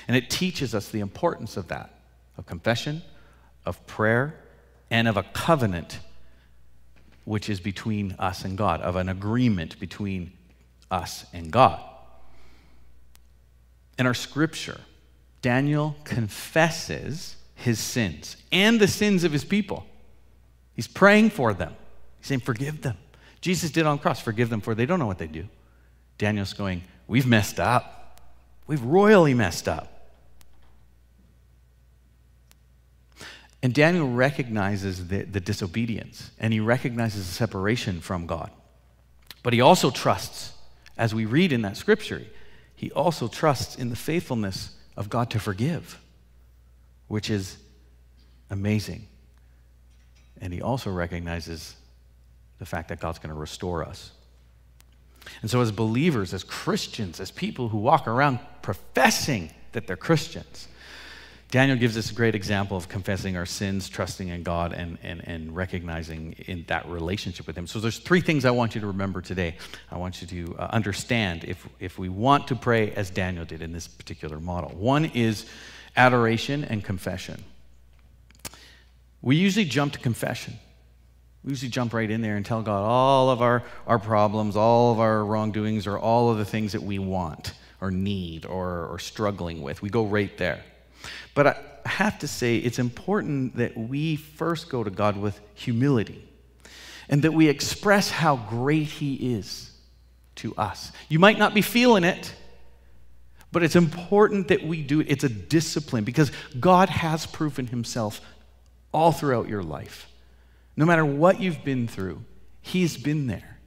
And 0.09 0.17
it 0.17 0.31
teaches 0.31 0.75
us 0.75 0.89
the 0.89 1.01
importance 1.01 1.57
of 1.57 1.69
that, 1.69 1.95
of 2.37 2.47
confession, 2.47 3.03
of 3.65 3.87
prayer, 3.87 4.35
and 4.91 5.07
of 5.09 5.17
a 5.17 5.23
covenant 5.23 6.01
which 7.25 7.49
is 7.49 7.61
between 7.61 8.17
us 8.19 8.45
and 8.45 8.57
God, 8.57 8.81
of 8.81 8.97
an 8.97 9.09
agreement 9.09 9.79
between 9.79 10.33
us 10.91 11.27
and 11.33 11.53
God. 11.53 11.81
In 13.99 14.07
our 14.07 14.15
scripture, 14.15 14.81
Daniel 15.43 15.97
confesses 16.05 17.37
his 17.55 17.79
sins 17.79 18.37
and 18.51 18.81
the 18.81 18.89
sins 18.89 19.25
of 19.25 19.33
his 19.33 19.45
people. 19.45 19.87
He's 20.75 20.89
praying 20.89 21.31
for 21.31 21.53
them. 21.53 21.75
He's 22.19 22.29
saying, 22.29 22.41
Forgive 22.41 22.81
them. 22.81 22.97
Jesus 23.41 23.71
did 23.71 23.87
on 23.87 23.97
the 23.97 24.03
cross, 24.03 24.21
forgive 24.21 24.51
them 24.51 24.61
for 24.61 24.75
they 24.75 24.87
don't 24.87 24.99
know 24.99 25.07
what 25.07 25.19
they 25.19 25.27
do. 25.27 25.47
Daniel's 26.19 26.55
going, 26.55 26.83
We've 27.07 27.27
messed 27.27 27.61
up. 27.61 28.00
We've 28.71 28.85
royally 28.85 29.35
messed 29.35 29.67
up. 29.67 30.13
And 33.65 33.75
Daniel 33.75 34.09
recognizes 34.09 35.09
the, 35.09 35.25
the 35.25 35.41
disobedience 35.41 36.31
and 36.39 36.53
he 36.53 36.61
recognizes 36.61 37.27
the 37.27 37.35
separation 37.35 38.01
from 38.01 38.29
God. 38.29 38.53
But 39.43 39.55
he 39.55 39.61
also 39.61 39.91
trusts, 39.91 40.53
as 40.97 41.13
we 41.13 41.25
read 41.25 41.51
in 41.51 41.63
that 41.63 41.77
scripture, 41.79 42.23
he 42.77 42.93
also 42.93 43.27
trusts 43.27 43.75
in 43.75 43.91
the 43.91 43.97
faithfulness 43.97 44.77
of 44.97 45.11
God 45.11 45.31
to 45.31 45.41
forgive, 45.41 46.01
which 47.09 47.29
is 47.29 47.57
amazing. 48.51 49.09
And 50.41 50.53
he 50.53 50.63
also 50.63 50.93
recognizes 50.93 51.75
the 52.61 52.67
fact 52.67 52.91
that 52.91 53.01
God's 53.01 53.19
going 53.19 53.35
to 53.35 53.41
restore 53.41 53.85
us. 53.85 54.13
And 55.43 55.51
so, 55.51 55.61
as 55.61 55.73
believers, 55.73 56.35
as 56.35 56.45
Christians, 56.45 57.21
as 57.21 57.31
people 57.31 57.69
who 57.69 57.79
walk 57.79 58.07
around 58.07 58.41
professing 58.63 59.51
that 59.73 59.87
they're 59.87 59.97
Christians, 59.97 60.69
Daniel 61.51 61.77
gives 61.77 61.97
us 61.97 62.11
a 62.11 62.15
great 62.15 62.35
example 62.35 62.77
of 62.77 62.89
confessing 62.89 63.37
our 63.37 63.47
sins, 63.47 63.89
trusting 63.89 64.29
in 64.29 64.45
God, 64.45 64.73
and, 64.73 64.99
and, 65.03 65.27
and 65.27 65.55
recognizing 65.55 66.33
in 66.47 66.65
that 66.69 66.89
relationship 66.89 67.47
with 67.47 67.57
Him. 67.57 67.67
So, 67.67 67.81
there's 67.81 67.99
three 67.99 68.21
things 68.21 68.45
I 68.45 68.51
want 68.51 68.75
you 68.75 68.81
to 68.81 68.87
remember 68.87 69.21
today. 69.21 69.57
I 69.91 69.99
want 69.99 70.23
you 70.23 70.27
to 70.29 70.57
uh, 70.59 70.69
understand 70.73 71.45
if, 71.45 71.67
if 71.79 71.99
we 71.99 72.09
want 72.09 72.49
to 72.49 72.57
pray 72.57 72.93
as 72.93 73.11
Daniel 73.11 73.45
did 73.45 73.63
in 73.63 73.73
this 73.73 73.89
particular 73.89 74.41
model. 74.41 74.71
One 74.71 75.07
is 75.07 75.47
adoration 75.97 76.65
and 76.65 76.85
confession. 76.85 77.45
We 79.23 79.37
usually 79.37 79.67
jump 79.67 79.93
to 79.95 79.99
confession. 79.99 80.59
We 81.45 81.51
usually 81.51 81.71
jump 81.71 81.95
right 81.95 82.11
in 82.11 82.21
there 82.21 82.37
and 82.37 82.45
tell 82.45 82.63
God 82.63 82.83
all 82.83 83.31
of 83.31 83.41
our, 83.41 83.63
our 83.87 83.99
problems, 83.99 84.57
all 84.57 84.93
of 84.93 85.01
our 85.01 85.25
wrongdoings, 85.25 85.87
or 85.87 85.99
all 85.99 86.31
of 86.31 86.39
the 86.39 86.45
things 86.45 86.73
that 86.73 86.83
we 86.83 86.99
want 86.99 87.55
or 87.81 87.91
need 87.91 88.45
or, 88.45 88.87
or 88.87 88.99
struggling 88.99 89.63
with. 89.63 89.81
We 89.81 89.89
go 89.89 90.05
right 90.05 90.37
there. 90.37 90.63
But 91.35 91.47
I 91.47 91.89
have 91.89 92.19
to 92.19 92.29
say, 92.29 92.57
it's 92.57 92.79
important 92.79 93.57
that 93.57 93.77
we 93.77 94.17
first 94.17 94.69
go 94.69 94.85
to 94.85 94.91
God 94.91 95.17
with 95.17 95.41
humility 95.55 96.29
and 97.09 97.23
that 97.23 97.33
we 97.33 97.49
express 97.49 98.11
how 98.11 98.37
great 98.37 98.87
He 98.87 99.35
is 99.35 99.73
to 100.37 100.55
us. 100.57 100.93
You 101.09 101.19
might 101.19 101.39
not 101.39 101.55
be 101.55 101.63
feeling 101.63 102.05
it, 102.05 102.35
but 103.51 103.63
it's 103.63 103.77
important 103.77 104.49
that 104.49 104.63
we 104.63 104.83
do 104.83 105.01
it. 105.01 105.07
It's 105.09 105.25
a 105.25 105.29
discipline 105.29 106.05
because 106.05 106.31
God 106.59 106.91
has 106.91 107.25
proven 107.25 107.67
Himself 107.67 108.21
all 108.93 109.13
throughout 109.13 109.49
your 109.49 109.63
life. 109.63 110.10
No 110.77 110.85
matter 110.85 111.05
what 111.05 111.41
you've 111.41 111.65
been 111.65 111.87
through, 111.87 112.25
He's 112.63 112.97
been 112.97 113.27
there. 113.27 113.59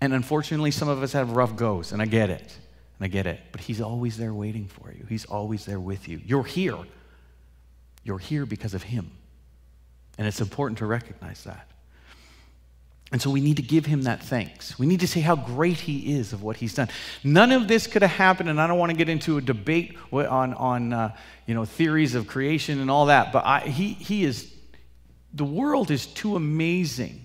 And 0.00 0.12
unfortunately, 0.12 0.70
some 0.70 0.88
of 0.88 1.02
us 1.02 1.12
have 1.12 1.32
rough 1.32 1.56
goes, 1.56 1.92
and 1.92 2.00
I 2.00 2.06
get 2.06 2.30
it. 2.30 2.58
And 2.98 3.04
I 3.04 3.08
get 3.08 3.26
it. 3.26 3.40
But 3.52 3.60
He's 3.60 3.80
always 3.80 4.16
there 4.16 4.34
waiting 4.34 4.66
for 4.66 4.92
you, 4.92 5.06
He's 5.08 5.24
always 5.24 5.64
there 5.64 5.80
with 5.80 6.08
you. 6.08 6.20
You're 6.24 6.44
here. 6.44 6.78
You're 8.04 8.18
here 8.18 8.46
because 8.46 8.74
of 8.74 8.82
Him. 8.82 9.10
And 10.18 10.26
it's 10.26 10.40
important 10.40 10.78
to 10.78 10.86
recognize 10.86 11.44
that. 11.44 11.68
And 13.12 13.20
so 13.20 13.28
we 13.28 13.42
need 13.42 13.58
to 13.58 13.62
give 13.62 13.84
him 13.84 14.02
that 14.02 14.22
thanks. 14.22 14.78
We 14.78 14.86
need 14.86 15.00
to 15.00 15.06
say 15.06 15.20
how 15.20 15.36
great 15.36 15.76
he 15.76 16.14
is 16.14 16.32
of 16.32 16.42
what 16.42 16.56
he's 16.56 16.74
done. 16.74 16.88
None 17.22 17.52
of 17.52 17.68
this 17.68 17.86
could 17.86 18.00
have 18.00 18.10
happened, 18.10 18.48
and 18.48 18.58
I 18.58 18.66
don't 18.66 18.78
want 18.78 18.90
to 18.90 18.96
get 18.96 19.10
into 19.10 19.36
a 19.36 19.42
debate 19.42 19.98
on, 20.10 20.54
on 20.54 20.94
uh, 20.94 21.14
you 21.46 21.54
know, 21.54 21.66
theories 21.66 22.14
of 22.14 22.26
creation 22.26 22.80
and 22.80 22.90
all 22.90 23.06
that, 23.06 23.30
but 23.30 23.44
I, 23.44 23.60
he, 23.60 23.92
he 23.92 24.24
is, 24.24 24.50
the 25.34 25.44
world 25.44 25.90
is 25.90 26.06
too 26.06 26.36
amazing 26.36 27.20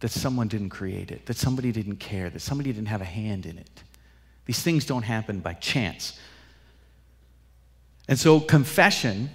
that 0.00 0.10
someone 0.10 0.48
didn't 0.48 0.70
create 0.70 1.10
it, 1.10 1.26
that 1.26 1.36
somebody 1.36 1.72
didn't 1.72 1.96
care, 1.96 2.28
that 2.30 2.40
somebody 2.40 2.72
didn't 2.72 2.88
have 2.88 3.00
a 3.00 3.06
hand 3.06 3.46
in 3.46 3.58
it. 3.58 3.82
These 4.44 4.60
things 4.62 4.84
don't 4.84 5.02
happen 5.02 5.40
by 5.40 5.54
chance. 5.54 6.18
And 8.06 8.18
so, 8.18 8.38
confession, 8.40 9.30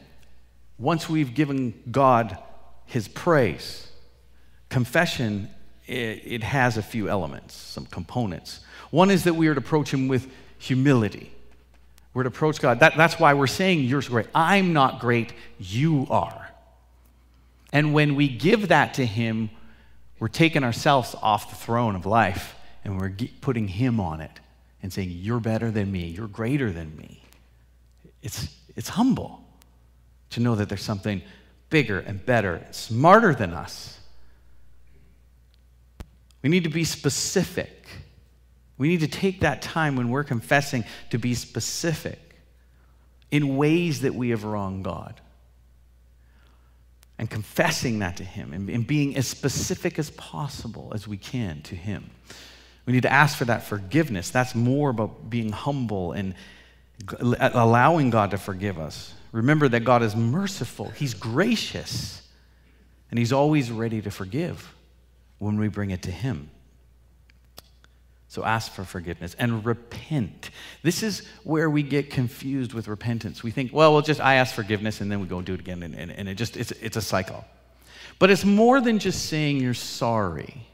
once 0.77 1.09
we've 1.09 1.33
given 1.33 1.73
God 1.89 2.37
his 2.85 3.07
praise, 3.07 3.87
confession 4.69 5.49
it, 5.89 6.21
it 6.25 6.43
has 6.43 6.77
a 6.77 6.83
few 6.83 7.09
elements, 7.09 7.55
some 7.55 7.85
components. 7.87 8.59
One 8.91 9.09
is 9.09 9.23
that 9.23 9.33
we 9.33 9.47
are 9.47 9.55
to 9.55 9.59
approach 9.59 9.91
Him 9.93 10.07
with 10.07 10.31
humility. 10.59 11.31
We're 12.13 12.23
to 12.23 12.29
approach 12.29 12.59
God. 12.59 12.79
That, 12.79 12.95
that's 12.97 13.19
why 13.19 13.33
we're 13.33 13.47
saying, 13.47 13.81
You're 13.81 14.01
so 14.01 14.11
great. 14.11 14.27
I'm 14.33 14.73
not 14.73 14.99
great, 14.99 15.33
you 15.57 16.07
are. 16.09 16.48
And 17.71 17.93
when 17.93 18.15
we 18.15 18.27
give 18.27 18.69
that 18.69 18.95
to 18.95 19.05
Him, 19.05 19.49
we're 20.19 20.27
taking 20.27 20.63
ourselves 20.63 21.15
off 21.21 21.49
the 21.49 21.55
throne 21.55 21.95
of 21.95 22.05
life 22.05 22.55
and 22.83 22.99
we're 22.99 23.13
putting 23.41 23.67
Him 23.67 23.99
on 23.99 24.21
it 24.21 24.39
and 24.81 24.91
saying, 24.91 25.11
You're 25.11 25.39
better 25.39 25.71
than 25.71 25.91
me, 25.91 26.07
you're 26.07 26.27
greater 26.27 26.71
than 26.71 26.95
me. 26.97 27.23
It's, 28.21 28.55
it's 28.75 28.89
humble 28.89 29.43
to 30.31 30.39
know 30.39 30.55
that 30.55 30.69
there's 30.69 30.83
something 30.83 31.21
bigger 31.69 31.99
and 31.99 32.25
better, 32.25 32.65
smarter 32.71 33.33
than 33.33 33.53
us 33.53 33.99
we 36.41 36.49
need 36.49 36.63
to 36.63 36.69
be 36.69 36.83
specific. 36.83 37.87
We 38.77 38.87
need 38.87 39.01
to 39.01 39.07
take 39.07 39.41
that 39.41 39.61
time 39.61 39.95
when 39.95 40.09
we're 40.09 40.23
confessing 40.23 40.85
to 41.09 41.17
be 41.17 41.33
specific 41.35 42.19
in 43.29 43.57
ways 43.57 44.01
that 44.01 44.15
we 44.15 44.29
have 44.29 44.43
wronged 44.43 44.85
God. 44.85 45.19
And 47.19 47.29
confessing 47.29 47.99
that 47.99 48.17
to 48.17 48.23
Him 48.23 48.53
and, 48.53 48.69
and 48.69 48.87
being 48.87 49.15
as 49.17 49.27
specific 49.27 49.99
as 49.99 50.09
possible 50.11 50.93
as 50.95 51.07
we 51.07 51.17
can 51.17 51.61
to 51.63 51.75
Him. 51.75 52.09
We 52.85 52.93
need 52.93 53.03
to 53.03 53.11
ask 53.11 53.37
for 53.37 53.45
that 53.45 53.63
forgiveness. 53.63 54.31
That's 54.31 54.55
more 54.55 54.89
about 54.89 55.29
being 55.29 55.51
humble 55.51 56.13
and 56.13 56.33
allowing 57.19 58.09
God 58.09 58.31
to 58.31 58.37
forgive 58.37 58.79
us. 58.79 59.13
Remember 59.31 59.67
that 59.67 59.81
God 59.81 60.01
is 60.01 60.15
merciful, 60.15 60.89
He's 60.89 61.13
gracious, 61.13 62.27
and 63.11 63.19
He's 63.19 63.33
always 63.33 63.69
ready 63.69 64.01
to 64.01 64.09
forgive 64.09 64.73
when 65.39 65.59
we 65.59 65.67
bring 65.67 65.91
it 65.91 66.01
to 66.03 66.11
Him. 66.11 66.49
So 68.29 68.43
ask 68.45 68.71
for 68.71 68.83
forgiveness 68.83 69.35
and 69.39 69.65
repent. 69.65 70.51
This 70.83 71.01
is 71.01 71.27
where 71.43 71.67
we 71.67 71.81
get 71.81 72.11
confused 72.11 72.73
with 72.73 72.87
repentance. 72.87 73.41
We 73.41 73.49
think, 73.49 73.73
well, 73.73 73.91
we'll 73.91 74.03
just, 74.03 74.21
I 74.21 74.35
ask 74.35 74.53
forgiveness 74.53 75.01
and 75.01 75.11
then 75.11 75.19
we 75.19 75.25
go 75.25 75.41
do 75.41 75.55
it 75.55 75.59
again. 75.59 75.81
And, 75.81 75.95
and, 75.95 76.11
and 76.11 76.29
it 76.29 76.35
just, 76.35 76.55
it's, 76.55 76.71
it's 76.73 76.95
a 76.95 77.01
cycle. 77.01 77.43
But 78.19 78.29
it's 78.29 78.45
more 78.45 78.81
than 78.81 78.99
just 78.99 79.25
saying 79.25 79.57
you're 79.57 79.73
sorry. 79.73 80.67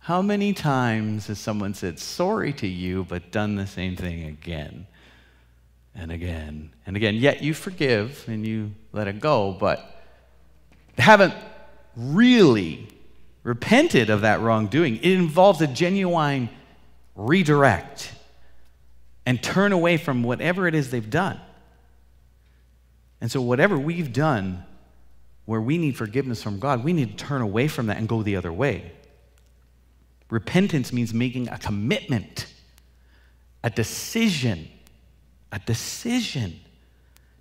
How 0.00 0.20
many 0.22 0.52
times 0.52 1.28
has 1.28 1.38
someone 1.38 1.72
said 1.72 2.00
sorry 2.00 2.52
to 2.54 2.66
you 2.66 3.04
but 3.04 3.30
done 3.30 3.54
the 3.54 3.66
same 3.68 3.94
thing 3.94 4.24
again 4.24 4.88
and 5.94 6.10
again 6.10 6.70
and 6.84 6.96
again? 6.96 7.14
Yet 7.14 7.42
you 7.42 7.54
forgive 7.54 8.24
and 8.26 8.44
you 8.44 8.72
let 8.92 9.06
it 9.06 9.20
go, 9.20 9.52
but 9.52 10.02
haven't 10.98 11.34
really 11.94 12.88
repented 13.46 14.10
of 14.10 14.22
that 14.22 14.40
wrongdoing. 14.40 14.96
It 14.96 15.12
involves 15.12 15.60
a 15.60 15.68
genuine 15.68 16.50
redirect 17.14 18.12
and 19.24 19.40
turn 19.40 19.70
away 19.70 19.98
from 19.98 20.24
whatever 20.24 20.66
it 20.66 20.74
is 20.74 20.90
they've 20.90 21.08
done. 21.08 21.40
And 23.20 23.30
so, 23.30 23.40
whatever 23.40 23.78
we've 23.78 24.12
done 24.12 24.64
where 25.44 25.60
we 25.60 25.78
need 25.78 25.96
forgiveness 25.96 26.42
from 26.42 26.58
God, 26.58 26.82
we 26.82 26.92
need 26.92 27.16
to 27.16 27.24
turn 27.24 27.40
away 27.40 27.68
from 27.68 27.86
that 27.86 27.98
and 27.98 28.08
go 28.08 28.24
the 28.24 28.34
other 28.34 28.52
way. 28.52 28.90
Repentance 30.28 30.92
means 30.92 31.14
making 31.14 31.48
a 31.48 31.56
commitment, 31.56 32.52
a 33.62 33.70
decision, 33.70 34.68
a 35.52 35.60
decision 35.60 36.58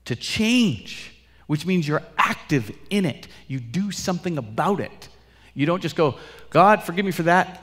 to 0.06 0.16
change, 0.16 1.16
which 1.48 1.66
means 1.66 1.88
you're 1.88 2.04
active 2.16 2.72
in 2.92 3.06
it. 3.06 3.28
You 3.48 3.60
do 3.60 3.90
something 3.90 4.38
about 4.38 4.80
it. 4.80 5.10
You 5.56 5.66
don't 5.66 5.82
just 5.82 5.96
go, 5.96 6.16
God, 6.52 6.84
forgive 6.84 7.06
me 7.06 7.12
for 7.12 7.24
that. 7.24 7.62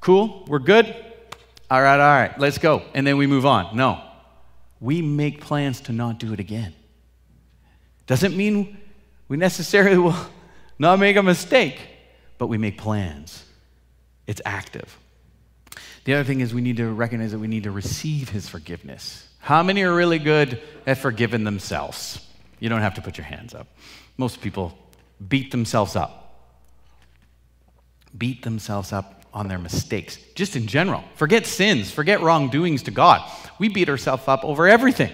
Cool, 0.00 0.44
we're 0.48 0.58
good. 0.58 0.86
All 1.70 1.82
right, 1.82 2.00
all 2.00 2.20
right, 2.20 2.38
let's 2.40 2.58
go. 2.58 2.82
And 2.94 3.06
then 3.06 3.18
we 3.18 3.26
move 3.26 3.46
on. 3.46 3.76
No. 3.76 4.02
We 4.80 5.02
make 5.02 5.40
plans 5.40 5.80
to 5.82 5.92
not 5.92 6.18
do 6.18 6.32
it 6.32 6.40
again. 6.40 6.74
Doesn't 8.06 8.36
mean 8.36 8.78
we 9.28 9.36
necessarily 9.36 9.98
will 9.98 10.16
not 10.78 10.98
make 10.98 11.16
a 11.16 11.22
mistake, 11.22 11.78
but 12.38 12.46
we 12.46 12.58
make 12.58 12.78
plans. 12.78 13.44
It's 14.26 14.40
active. 14.44 14.98
The 16.04 16.14
other 16.14 16.24
thing 16.24 16.40
is 16.40 16.54
we 16.54 16.60
need 16.60 16.76
to 16.78 16.90
recognize 16.90 17.32
that 17.32 17.38
we 17.38 17.48
need 17.48 17.64
to 17.64 17.70
receive 17.70 18.28
his 18.28 18.48
forgiveness. 18.48 19.28
How 19.40 19.62
many 19.62 19.82
are 19.82 19.94
really 19.94 20.18
good 20.18 20.60
at 20.86 20.98
forgiving 20.98 21.44
themselves? 21.44 22.24
You 22.60 22.68
don't 22.68 22.80
have 22.80 22.94
to 22.94 23.02
put 23.02 23.18
your 23.18 23.24
hands 23.24 23.54
up. 23.54 23.66
Most 24.16 24.40
people 24.40 24.76
beat 25.28 25.50
themselves 25.50 25.96
up 25.96 26.25
beat 28.18 28.42
themselves 28.42 28.92
up 28.92 29.24
on 29.32 29.48
their 29.48 29.58
mistakes, 29.58 30.18
just 30.34 30.56
in 30.56 30.66
general. 30.66 31.04
Forget 31.14 31.46
sins, 31.46 31.90
forget 31.90 32.22
wrongdoings 32.22 32.84
to 32.84 32.90
God. 32.90 33.30
We 33.58 33.68
beat 33.68 33.88
ourselves 33.88 34.26
up 34.26 34.44
over 34.44 34.66
everything. 34.66 35.12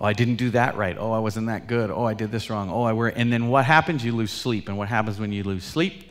Oh, 0.00 0.04
I 0.04 0.12
didn't 0.12 0.36
do 0.36 0.50
that 0.50 0.76
right. 0.76 0.96
Oh, 0.98 1.12
I 1.12 1.20
wasn't 1.20 1.46
that 1.46 1.68
good. 1.68 1.90
Oh, 1.90 2.04
I 2.04 2.14
did 2.14 2.30
this 2.30 2.50
wrong. 2.50 2.68
Oh, 2.70 2.82
I 2.82 2.92
were. 2.92 3.08
And 3.08 3.32
then 3.32 3.48
what 3.48 3.64
happens? 3.64 4.04
You 4.04 4.12
lose 4.12 4.30
sleep. 4.30 4.68
And 4.68 4.76
what 4.76 4.88
happens 4.88 5.18
when 5.18 5.32
you 5.32 5.42
lose 5.42 5.64
sleep? 5.64 6.10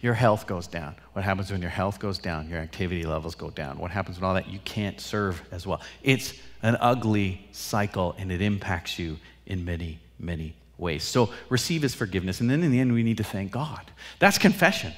Your 0.00 0.14
health 0.14 0.46
goes 0.46 0.66
down. 0.66 0.96
What 1.12 1.24
happens 1.24 1.50
when 1.50 1.62
your 1.62 1.70
health 1.70 2.00
goes 2.00 2.18
down? 2.18 2.48
Your 2.48 2.58
activity 2.58 3.04
levels 3.04 3.34
go 3.34 3.50
down. 3.50 3.78
What 3.78 3.90
happens 3.90 4.18
when 4.18 4.24
all 4.24 4.34
that? 4.34 4.48
You 4.48 4.58
can't 4.64 5.00
serve 5.00 5.40
as 5.52 5.66
well. 5.66 5.80
It's 6.02 6.34
an 6.62 6.76
ugly 6.80 7.46
cycle 7.52 8.14
and 8.18 8.32
it 8.32 8.42
impacts 8.42 8.98
you 8.98 9.18
in 9.46 9.64
many, 9.64 10.00
many 10.18 10.54
ways. 10.78 11.02
So 11.02 11.30
receive 11.48 11.82
his 11.82 11.94
forgiveness. 11.94 12.40
And 12.40 12.50
then 12.50 12.62
in 12.62 12.70
the 12.70 12.80
end, 12.80 12.92
we 12.92 13.02
need 13.02 13.16
to 13.18 13.24
thank 13.24 13.50
God. 13.50 13.90
That's 14.18 14.38
confession. 14.38 14.92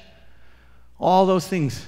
All 0.99 1.25
those 1.25 1.47
things 1.47 1.85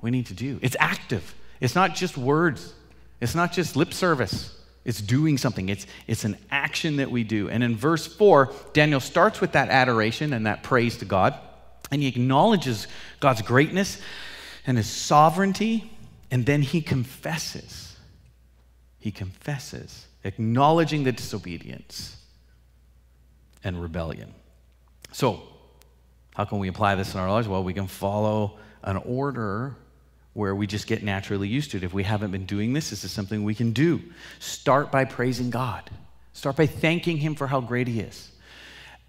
we 0.00 0.10
need 0.10 0.26
to 0.26 0.34
do. 0.34 0.58
It's 0.62 0.76
active, 0.78 1.34
it's 1.60 1.74
not 1.74 1.94
just 1.94 2.16
words, 2.16 2.74
it's 3.20 3.34
not 3.34 3.52
just 3.52 3.76
lip 3.76 3.92
service. 3.92 4.54
It's 4.84 5.02
doing 5.02 5.36
something. 5.36 5.68
It's, 5.68 5.86
it's 6.06 6.24
an 6.24 6.38
action 6.50 6.96
that 6.96 7.10
we 7.10 7.22
do. 7.22 7.50
And 7.50 7.62
in 7.62 7.76
verse 7.76 8.06
4, 8.06 8.50
Daniel 8.72 9.00
starts 9.00 9.38
with 9.38 9.52
that 9.52 9.68
adoration 9.68 10.32
and 10.32 10.46
that 10.46 10.62
praise 10.62 10.96
to 10.98 11.04
God. 11.04 11.34
And 11.90 12.00
he 12.00 12.08
acknowledges 12.08 12.86
God's 13.20 13.42
greatness 13.42 14.00
and 14.66 14.78
his 14.78 14.88
sovereignty. 14.88 15.92
And 16.30 16.46
then 16.46 16.62
he 16.62 16.80
confesses. 16.80 17.98
He 18.98 19.10
confesses, 19.10 20.06
acknowledging 20.24 21.04
the 21.04 21.12
disobedience 21.12 22.17
and 23.64 23.80
rebellion. 23.80 24.34
So, 25.12 25.42
how 26.34 26.44
can 26.44 26.58
we 26.58 26.68
apply 26.68 26.94
this 26.94 27.14
in 27.14 27.20
our 27.20 27.30
lives? 27.30 27.48
Well, 27.48 27.64
we 27.64 27.74
can 27.74 27.86
follow 27.86 28.58
an 28.82 28.96
order 28.98 29.76
where 30.34 30.54
we 30.54 30.66
just 30.66 30.86
get 30.86 31.02
naturally 31.02 31.48
used 31.48 31.72
to 31.72 31.78
it. 31.78 31.82
If 31.82 31.92
we 31.92 32.04
haven't 32.04 32.30
been 32.30 32.46
doing 32.46 32.72
this, 32.72 32.90
this 32.90 33.02
is 33.02 33.10
something 33.10 33.42
we 33.42 33.54
can 33.54 33.72
do. 33.72 34.00
Start 34.38 34.92
by 34.92 35.04
praising 35.04 35.50
God, 35.50 35.90
start 36.32 36.56
by 36.56 36.66
thanking 36.66 37.16
Him 37.16 37.34
for 37.34 37.48
how 37.48 37.60
great 37.60 37.88
He 37.88 38.00
is, 38.00 38.30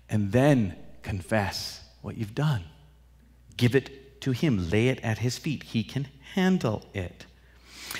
and 0.09 0.31
then 0.31 0.75
confess 1.03 1.81
what 2.01 2.17
you've 2.17 2.33
done. 2.33 2.63
Give 3.57 3.75
it 3.75 4.21
to 4.21 4.31
Him, 4.31 4.69
lay 4.69 4.87
it 4.87 4.99
at 5.03 5.19
His 5.19 5.37
feet. 5.37 5.63
He 5.63 5.83
can 5.83 6.07
handle 6.33 6.83
it. 6.93 7.25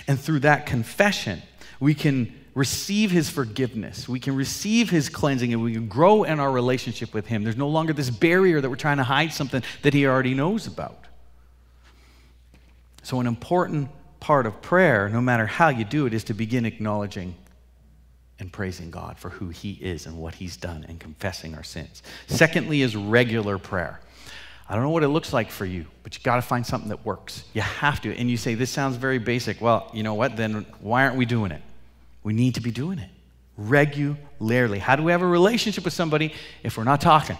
And 0.07 0.19
through 0.19 0.39
that 0.39 0.65
confession, 0.65 1.41
we 1.79 1.93
can 1.93 2.33
receive 2.59 3.09
his 3.09 3.29
forgiveness. 3.29 4.09
We 4.09 4.19
can 4.19 4.35
receive 4.35 4.89
his 4.89 5.07
cleansing 5.07 5.53
and 5.53 5.63
we 5.63 5.71
can 5.71 5.87
grow 5.87 6.25
in 6.25 6.41
our 6.41 6.51
relationship 6.51 7.13
with 7.13 7.25
him. 7.25 7.45
There's 7.45 7.55
no 7.55 7.69
longer 7.69 7.93
this 7.93 8.09
barrier 8.09 8.59
that 8.59 8.69
we're 8.69 8.75
trying 8.75 8.97
to 8.97 9.03
hide 9.03 9.31
something 9.31 9.63
that 9.81 9.93
he 9.93 10.05
already 10.05 10.33
knows 10.33 10.67
about. 10.67 11.05
So, 13.01 13.21
an 13.21 13.27
important 13.27 13.89
part 14.19 14.45
of 14.45 14.61
prayer, 14.61 15.07
no 15.07 15.21
matter 15.21 15.45
how 15.45 15.69
you 15.69 15.85
do 15.85 16.05
it, 16.05 16.13
is 16.13 16.25
to 16.25 16.33
begin 16.33 16.65
acknowledging 16.65 17.33
and 18.39 18.51
praising 18.51 18.91
God 18.91 19.17
for 19.17 19.29
who 19.29 19.47
he 19.47 19.71
is 19.71 20.05
and 20.05 20.17
what 20.17 20.35
he's 20.35 20.57
done 20.57 20.85
and 20.89 20.99
confessing 20.99 21.55
our 21.55 21.63
sins. 21.63 22.03
Secondly, 22.27 22.81
is 22.81 22.93
regular 22.93 23.57
prayer. 23.57 24.01
I 24.67 24.73
don't 24.73 24.83
know 24.83 24.89
what 24.89 25.03
it 25.03 25.07
looks 25.07 25.31
like 25.31 25.49
for 25.49 25.65
you, 25.65 25.85
but 26.03 26.17
you 26.17 26.23
got 26.23 26.35
to 26.35 26.41
find 26.41 26.65
something 26.65 26.89
that 26.89 27.05
works. 27.05 27.45
You 27.53 27.61
have 27.61 28.01
to. 28.01 28.13
And 28.13 28.29
you 28.29 28.35
say, 28.35 28.53
This 28.55 28.69
sounds 28.69 28.97
very 28.97 29.17
basic. 29.17 29.61
Well, 29.61 29.89
you 29.93 30.03
know 30.03 30.15
what? 30.15 30.35
Then 30.35 30.65
why 30.81 31.05
aren't 31.05 31.15
we 31.15 31.25
doing 31.25 31.51
it? 31.51 31.61
We 32.29 32.35
need 32.35 32.53
to 32.53 32.61
be 32.61 32.69
doing 32.69 32.99
it 32.99 33.09
regularly. 33.57 34.77
How 34.77 34.95
do 34.95 35.01
we 35.01 35.11
have 35.11 35.23
a 35.23 35.27
relationship 35.27 35.83
with 35.83 35.95
somebody 35.95 36.35
if 36.61 36.77
we're 36.77 36.83
not 36.83 37.01
talking? 37.01 37.39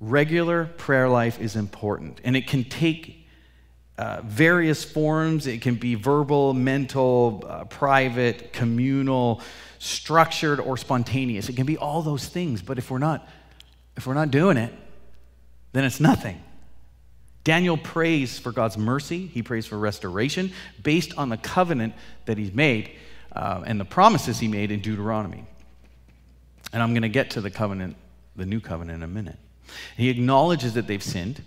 regular 0.00 0.66
prayer 0.66 1.08
life 1.08 1.40
is 1.40 1.56
important, 1.56 2.20
and 2.22 2.36
it 2.36 2.46
can 2.46 2.62
take 2.62 3.26
uh, 3.98 4.22
various 4.22 4.84
forms. 4.84 5.48
It 5.48 5.62
can 5.62 5.74
be 5.74 5.96
verbal, 5.96 6.54
mental, 6.54 7.44
uh, 7.44 7.64
private, 7.64 8.52
communal, 8.52 9.42
structured, 9.80 10.60
or 10.60 10.76
spontaneous. 10.76 11.48
It 11.48 11.56
can 11.56 11.66
be 11.66 11.76
all 11.76 12.02
those 12.02 12.26
things. 12.26 12.62
But 12.62 12.78
if 12.78 12.88
we're 12.88 12.98
not, 12.98 13.28
if 13.96 14.06
we're 14.06 14.14
not 14.14 14.30
doing 14.30 14.58
it, 14.58 14.72
then 15.72 15.84
it's 15.84 15.98
nothing. 15.98 16.40
Daniel 17.42 17.76
prays 17.76 18.38
for 18.38 18.52
God's 18.52 18.78
mercy. 18.78 19.26
He 19.26 19.42
prays 19.42 19.66
for 19.66 19.76
restoration 19.76 20.52
based 20.82 21.18
on 21.18 21.30
the 21.30 21.36
covenant 21.36 21.94
that 22.26 22.38
he's 22.38 22.52
made 22.52 22.92
uh, 23.32 23.62
and 23.66 23.80
the 23.80 23.84
promises 23.84 24.38
he 24.38 24.48
made 24.48 24.70
in 24.70 24.80
Deuteronomy. 24.80 25.44
And 26.72 26.82
I'm 26.82 26.92
going 26.92 27.02
to 27.02 27.08
get 27.08 27.30
to 27.30 27.40
the 27.40 27.50
covenant, 27.50 27.96
the 28.36 28.46
new 28.46 28.60
covenant, 28.60 28.98
in 28.98 29.02
a 29.02 29.08
minute. 29.08 29.38
He 29.96 30.08
acknowledges 30.08 30.74
that 30.74 30.86
they've 30.86 31.02
sinned. 31.02 31.42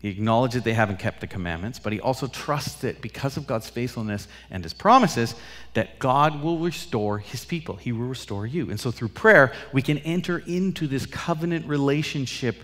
He 0.00 0.10
acknowledges 0.10 0.62
that 0.62 0.64
they 0.64 0.74
haven't 0.74 0.98
kept 0.98 1.20
the 1.20 1.26
commandments, 1.26 1.78
but 1.78 1.92
he 1.92 2.00
also 2.00 2.26
trusts 2.26 2.80
that 2.82 3.00
because 3.00 3.36
of 3.36 3.46
God's 3.46 3.68
faithfulness 3.68 4.28
and 4.50 4.62
his 4.62 4.74
promises, 4.74 5.34
that 5.74 5.98
God 5.98 6.42
will 6.42 6.58
restore 6.58 7.18
his 7.18 7.44
people. 7.44 7.76
He 7.76 7.92
will 7.92 8.06
restore 8.06 8.46
you. 8.46 8.70
And 8.70 8.78
so 8.78 8.90
through 8.90 9.08
prayer, 9.08 9.52
we 9.72 9.82
can 9.82 9.98
enter 9.98 10.38
into 10.46 10.86
this 10.86 11.06
covenant 11.06 11.66
relationship 11.66 12.62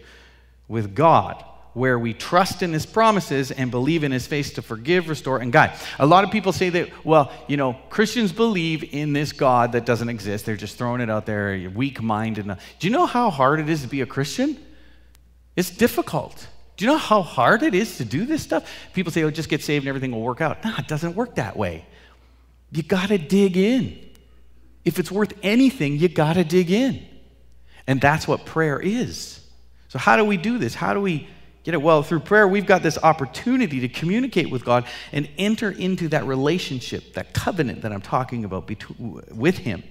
with 0.68 0.94
God 0.94 1.42
where 1.74 1.98
we 1.98 2.12
trust 2.12 2.62
in 2.62 2.72
his 2.72 2.84
promises 2.84 3.50
and 3.50 3.70
believe 3.70 4.04
in 4.04 4.12
his 4.12 4.26
face 4.26 4.52
to 4.54 4.62
forgive, 4.62 5.08
restore, 5.08 5.38
and 5.38 5.52
guide. 5.52 5.72
A 5.98 6.06
lot 6.06 6.22
of 6.24 6.30
people 6.30 6.52
say 6.52 6.68
that, 6.68 7.04
well, 7.04 7.32
you 7.48 7.56
know, 7.56 7.76
Christians 7.88 8.30
believe 8.32 8.92
in 8.92 9.12
this 9.12 9.32
God 9.32 9.72
that 9.72 9.86
doesn't 9.86 10.08
exist. 10.08 10.44
They're 10.44 10.56
just 10.56 10.76
throwing 10.76 11.00
it 11.00 11.08
out 11.08 11.24
there, 11.24 11.70
weak 11.74 12.02
minded. 12.02 12.46
Do 12.46 12.86
you 12.86 12.92
know 12.92 13.06
how 13.06 13.30
hard 13.30 13.58
it 13.60 13.68
is 13.68 13.82
to 13.82 13.88
be 13.88 14.02
a 14.02 14.06
Christian? 14.06 14.58
It's 15.56 15.70
difficult. 15.70 16.46
Do 16.76 16.84
you 16.84 16.90
know 16.90 16.98
how 16.98 17.22
hard 17.22 17.62
it 17.62 17.74
is 17.74 17.98
to 17.98 18.04
do 18.04 18.24
this 18.24 18.42
stuff? 18.42 18.70
People 18.92 19.12
say, 19.12 19.22
oh, 19.22 19.30
just 19.30 19.48
get 19.48 19.62
saved 19.62 19.84
and 19.84 19.88
everything 19.88 20.12
will 20.12 20.22
work 20.22 20.40
out. 20.40 20.64
No, 20.64 20.74
it 20.78 20.88
doesn't 20.88 21.14
work 21.14 21.36
that 21.36 21.56
way. 21.56 21.86
You 22.70 22.82
got 22.82 23.08
to 23.08 23.18
dig 23.18 23.56
in. 23.56 23.98
If 24.84 24.98
it's 24.98 25.12
worth 25.12 25.32
anything, 25.42 25.96
you 25.96 26.08
got 26.08 26.34
to 26.34 26.44
dig 26.44 26.70
in. 26.70 27.06
And 27.86 28.00
that's 28.00 28.26
what 28.26 28.46
prayer 28.46 28.80
is. 28.80 29.40
So, 29.88 29.98
how 29.98 30.16
do 30.16 30.24
we 30.24 30.36
do 30.36 30.58
this? 30.58 30.74
How 30.74 30.94
do 30.94 31.00
we 31.00 31.28
Get 31.64 31.74
it? 31.74 31.82
Well, 31.82 32.02
through 32.02 32.20
prayer, 32.20 32.48
we've 32.48 32.66
got 32.66 32.82
this 32.82 32.98
opportunity 32.98 33.80
to 33.80 33.88
communicate 33.88 34.50
with 34.50 34.64
God 34.64 34.84
and 35.12 35.28
enter 35.38 35.70
into 35.70 36.08
that 36.08 36.24
relationship, 36.24 37.14
that 37.14 37.34
covenant 37.34 37.82
that 37.82 37.92
I'm 37.92 38.00
talking 38.00 38.44
about 38.44 38.66
between, 38.66 39.22
with 39.30 39.58
Him. 39.58 39.84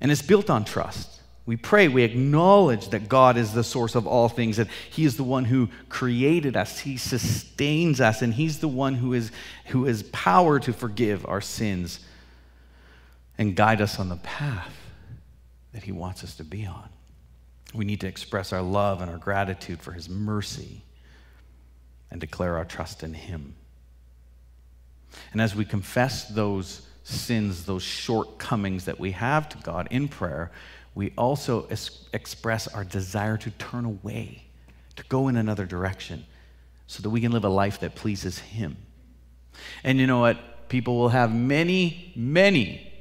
And 0.00 0.12
it's 0.12 0.22
built 0.22 0.50
on 0.50 0.64
trust. 0.64 1.22
We 1.46 1.56
pray, 1.56 1.88
we 1.88 2.04
acknowledge 2.04 2.88
that 2.88 3.08
God 3.08 3.36
is 3.36 3.52
the 3.52 3.64
source 3.64 3.94
of 3.94 4.06
all 4.06 4.28
things, 4.28 4.56
that 4.56 4.68
He 4.90 5.04
is 5.04 5.16
the 5.16 5.24
one 5.24 5.44
who 5.44 5.68
created 5.88 6.56
us, 6.56 6.78
He 6.78 6.96
sustains 6.96 8.00
us, 8.00 8.22
and 8.22 8.32
He's 8.32 8.60
the 8.60 8.68
one 8.68 8.94
who, 8.94 9.12
is, 9.12 9.32
who 9.66 9.84
has 9.84 10.04
power 10.04 10.58
to 10.60 10.72
forgive 10.72 11.26
our 11.26 11.40
sins 11.40 12.00
and 13.36 13.56
guide 13.56 13.80
us 13.80 13.98
on 13.98 14.08
the 14.08 14.16
path 14.16 14.72
that 15.72 15.82
He 15.82 15.92
wants 15.92 16.22
us 16.22 16.36
to 16.36 16.44
be 16.44 16.64
on. 16.64 16.88
We 17.74 17.84
need 17.84 18.00
to 18.00 18.06
express 18.06 18.52
our 18.52 18.62
love 18.62 19.02
and 19.02 19.10
our 19.10 19.18
gratitude 19.18 19.82
for 19.82 19.92
his 19.92 20.08
mercy 20.08 20.82
and 22.10 22.20
declare 22.20 22.56
our 22.56 22.64
trust 22.64 23.02
in 23.02 23.14
him. 23.14 23.56
And 25.32 25.40
as 25.40 25.56
we 25.56 25.64
confess 25.64 26.28
those 26.28 26.86
sins, 27.02 27.66
those 27.66 27.82
shortcomings 27.82 28.84
that 28.84 29.00
we 29.00 29.10
have 29.10 29.48
to 29.50 29.58
God 29.58 29.88
in 29.90 30.06
prayer, 30.08 30.52
we 30.94 31.12
also 31.18 31.66
es- 31.66 32.06
express 32.12 32.68
our 32.68 32.84
desire 32.84 33.36
to 33.38 33.50
turn 33.50 33.84
away, 33.84 34.44
to 34.94 35.02
go 35.08 35.26
in 35.26 35.36
another 35.36 35.66
direction, 35.66 36.24
so 36.86 37.02
that 37.02 37.10
we 37.10 37.20
can 37.20 37.32
live 37.32 37.44
a 37.44 37.48
life 37.48 37.80
that 37.80 37.96
pleases 37.96 38.38
Him. 38.38 38.76
And 39.82 39.98
you 39.98 40.06
know 40.06 40.20
what? 40.20 40.68
People 40.68 40.96
will 40.96 41.08
have 41.08 41.34
many, 41.34 42.12
many 42.14 42.92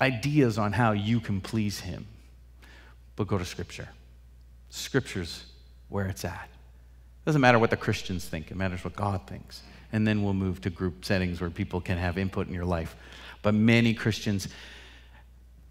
ideas 0.00 0.58
on 0.58 0.72
how 0.72 0.92
you 0.92 1.20
can 1.20 1.40
please 1.40 1.80
Him 1.80 2.06
but 3.20 3.28
go 3.28 3.36
to 3.36 3.44
Scripture. 3.44 3.86
Scripture's 4.70 5.44
where 5.90 6.06
it's 6.06 6.24
at. 6.24 6.48
It 6.50 7.26
doesn't 7.26 7.42
matter 7.42 7.58
what 7.58 7.68
the 7.68 7.76
Christians 7.76 8.24
think, 8.24 8.50
it 8.50 8.56
matters 8.56 8.82
what 8.82 8.96
God 8.96 9.26
thinks. 9.26 9.60
And 9.92 10.06
then 10.06 10.22
we'll 10.22 10.32
move 10.32 10.62
to 10.62 10.70
group 10.70 11.04
settings 11.04 11.38
where 11.38 11.50
people 11.50 11.82
can 11.82 11.98
have 11.98 12.16
input 12.16 12.48
in 12.48 12.54
your 12.54 12.64
life. 12.64 12.96
But 13.42 13.52
many 13.52 13.92
Christians 13.92 14.48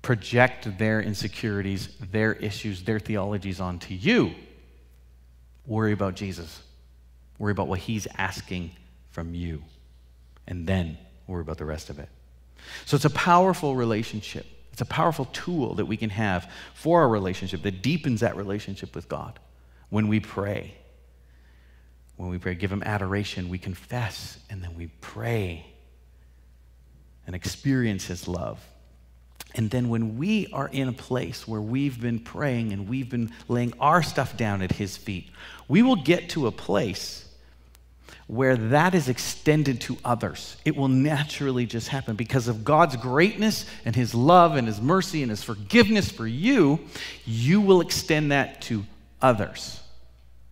project 0.04 0.78
their 0.78 1.02
insecurities, 1.02 1.89
their 2.12 2.34
issues, 2.34 2.84
their 2.84 3.00
theologies 3.00 3.60
onto 3.60 3.95
you. 3.95 4.36
Worry 5.65 5.93
about 5.93 6.13
Jesus. 6.13 6.62
Worry 7.39 7.54
about 7.54 7.67
what 7.67 7.80
he's 7.80 8.08
asking 8.19 8.69
from 9.10 9.34
you. 9.34 9.63
And 10.45 10.67
then 10.67 11.00
worry 11.26 11.41
about 11.41 11.58
the 11.58 11.65
rest 11.65 11.89
of 11.89 11.97
it. 11.97 12.10
So 12.86 12.95
it's 12.95 13.06
a 13.06 13.10
powerful 13.10 13.76
relationship. 13.76 14.45
It's 14.71 14.82
a 14.82 14.86
powerful 14.86 15.25
tool 15.25 15.75
that 15.75 15.86
we 15.86 15.97
can 15.97 16.10
have 16.10 16.51
for 16.73 17.01
our 17.01 17.10
relationship 17.10 17.63
that 17.63 17.82
deepens 17.82 18.21
that 18.21 18.36
relationship 18.36 18.95
with 18.95 19.10
God 19.10 19.39
when 19.89 20.08
we 20.08 20.19
pray. 20.19 20.75
When 22.15 22.29
we 22.29 22.38
pray, 22.38 22.55
give 22.55 22.71
Him 22.71 22.84
adoration, 22.84 23.49
we 23.49 23.58
confess, 23.58 24.38
and 24.49 24.62
then 24.63 24.75
we 24.75 24.88
pray 25.01 25.65
and 27.25 27.36
experience 27.36 28.05
His 28.05 28.27
love. 28.27 28.63
And 29.55 29.71
then 29.71 29.89
when 29.89 30.17
we 30.17 30.47
are 30.53 30.67
in 30.67 30.88
a 30.88 30.93
place 30.93 31.47
where 31.47 31.62
we've 31.62 31.99
been 31.99 32.19
praying 32.19 32.71
and 32.71 32.88
we've 32.88 33.10
been 33.10 33.32
laying 33.47 33.73
our 33.79 34.03
stuff 34.03 34.38
down 34.38 34.62
at 34.62 34.73
His 34.73 34.97
feet, 34.97 35.29
we 35.67 35.82
will 35.82 35.95
get 35.95 36.29
to 36.32 36.47
a 36.47 36.51
place 36.51 37.29
where 38.30 38.56
that 38.56 38.94
is 38.94 39.10
extended 39.10 39.82
to 39.82 39.98
others. 40.06 40.56
It 40.63 40.78
will 40.78 40.88
naturally 40.88 41.65
just 41.65 41.88
happen 41.88 42.15
because 42.15 42.48
of 42.48 42.63
God's 42.63 42.96
greatness 42.96 43.65
and 43.86 43.96
His 43.96 44.13
love 44.13 44.56
and 44.56 44.68
His 44.68 44.80
mercy 44.80 45.24
and 45.24 45.32
His 45.32 45.44
forgiveness 45.44 46.12
for 46.12 46.28
you. 46.28 46.80
You 47.26 47.60
will 47.60 47.82
extend 47.82 48.32
that 48.32 48.62
to 48.63 48.86
others 49.20 49.82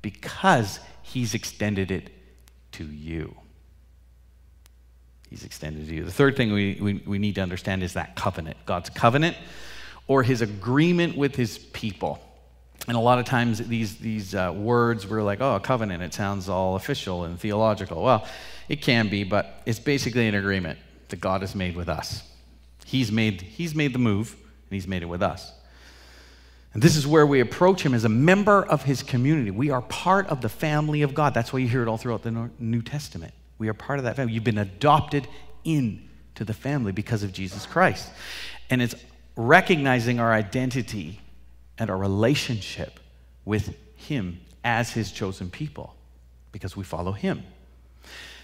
because 0.01 0.79
He's 1.03 1.35
extended 1.35 1.91
it 1.91 2.09
to 2.73 2.83
you. 2.83 3.35
He's 5.29 5.45
extended 5.45 5.87
to 5.87 5.93
you. 5.93 6.03
The 6.03 6.11
third 6.11 6.35
thing 6.35 6.53
we, 6.53 6.79
we, 6.81 6.93
we 7.05 7.19
need 7.19 7.35
to 7.35 7.41
understand 7.41 7.83
is 7.83 7.93
that 7.93 8.15
covenant 8.15 8.57
God's 8.65 8.89
covenant 8.89 9.37
or 10.07 10.23
His 10.23 10.41
agreement 10.41 11.15
with 11.15 11.35
His 11.35 11.59
people. 11.59 12.26
And 12.87 12.95
a 12.95 12.99
lot 12.99 13.19
of 13.19 13.25
times 13.25 13.59
these, 13.67 13.97
these 13.97 14.33
uh, 14.33 14.53
words 14.55 15.05
were 15.05 15.21
like, 15.21 15.41
oh, 15.41 15.55
a 15.55 15.59
covenant, 15.59 16.01
it 16.03 16.13
sounds 16.13 16.47
all 16.47 16.75
official 16.75 17.25
and 17.25 17.39
theological. 17.39 18.01
Well, 18.01 18.25
it 18.69 18.81
can 18.81 19.09
be, 19.09 19.23
but 19.23 19.61
it's 19.65 19.79
basically 19.79 20.27
an 20.27 20.35
agreement 20.35 20.79
that 21.09 21.19
God 21.19 21.41
has 21.41 21.53
made 21.53 21.75
with 21.75 21.89
us. 21.89 22.23
He's 22.85 23.11
made, 23.11 23.41
he's 23.41 23.75
made 23.75 23.93
the 23.93 23.99
move, 23.99 24.35
and 24.69 24.75
He's 24.75 24.87
made 24.87 25.01
it 25.01 25.07
with 25.07 25.21
us. 25.21 25.51
And 26.73 26.83
this 26.83 26.95
is 26.95 27.07
where 27.07 27.25
we 27.25 27.39
approach 27.39 27.81
Him 27.81 27.93
as 27.93 28.03
a 28.03 28.09
member 28.09 28.65
of 28.65 28.83
His 28.83 29.01
community. 29.01 29.49
We 29.51 29.69
are 29.71 29.81
part 29.81 30.27
of 30.27 30.41
the 30.41 30.49
family 30.49 31.01
of 31.01 31.13
God. 31.13 31.33
That's 31.33 31.53
why 31.53 31.59
you 31.59 31.67
hear 31.67 31.81
it 31.81 31.87
all 31.87 31.97
throughout 31.97 32.23
the 32.23 32.49
New 32.59 32.81
Testament. 32.81 33.33
We 33.57 33.69
are 33.69 33.73
part 33.73 33.99
of 33.99 34.05
that 34.05 34.15
family. 34.15 34.33
You've 34.33 34.43
been 34.43 34.57
adopted 34.57 35.27
into 35.63 36.43
the 36.43 36.53
family 36.53 36.91
because 36.91 37.23
of 37.23 37.31
Jesus 37.31 37.65
Christ. 37.65 38.09
And 38.69 38.81
it's 38.81 38.95
recognizing 39.35 40.19
our 40.19 40.31
identity 40.31 41.21
and 41.79 41.89
our 41.89 41.97
relationship 41.97 42.99
with 43.45 43.75
Him 43.95 44.39
as 44.63 44.91
His 44.91 45.11
chosen 45.11 45.49
people 45.49 45.95
because 46.51 46.75
we 46.75 46.83
follow 46.83 47.11
Him. 47.11 47.43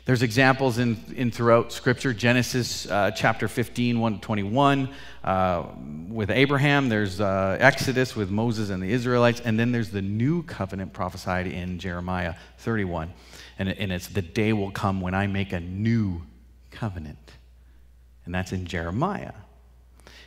There's 0.05 0.21
examples 0.21 0.79
in, 0.79 0.97
in 1.15 1.31
throughout 1.31 1.71
Scripture. 1.71 2.13
Genesis 2.13 2.89
uh, 2.91 3.11
chapter 3.11 3.47
15, 3.47 4.01
1 4.01 4.15
to 4.15 4.19
21, 4.19 4.89
uh, 5.23 5.63
with 6.09 6.29
Abraham. 6.29 6.89
There's 6.89 7.21
uh, 7.21 7.55
Exodus 7.57 8.13
with 8.13 8.29
Moses 8.29 8.69
and 8.69 8.83
the 8.83 8.91
Israelites. 8.91 9.39
And 9.39 9.57
then 9.57 9.71
there's 9.71 9.91
the 9.91 10.01
new 10.01 10.43
covenant 10.43 10.91
prophesied 10.91 11.47
in 11.47 11.79
Jeremiah 11.79 12.35
31. 12.57 13.13
And, 13.57 13.69
and 13.69 13.93
it's 13.93 14.07
the 14.07 14.21
day 14.21 14.51
will 14.51 14.71
come 14.71 14.99
when 14.99 15.13
I 15.13 15.27
make 15.27 15.53
a 15.53 15.61
new 15.61 16.23
covenant. 16.69 17.31
And 18.25 18.35
that's 18.35 18.51
in 18.51 18.65
Jeremiah. 18.65 19.33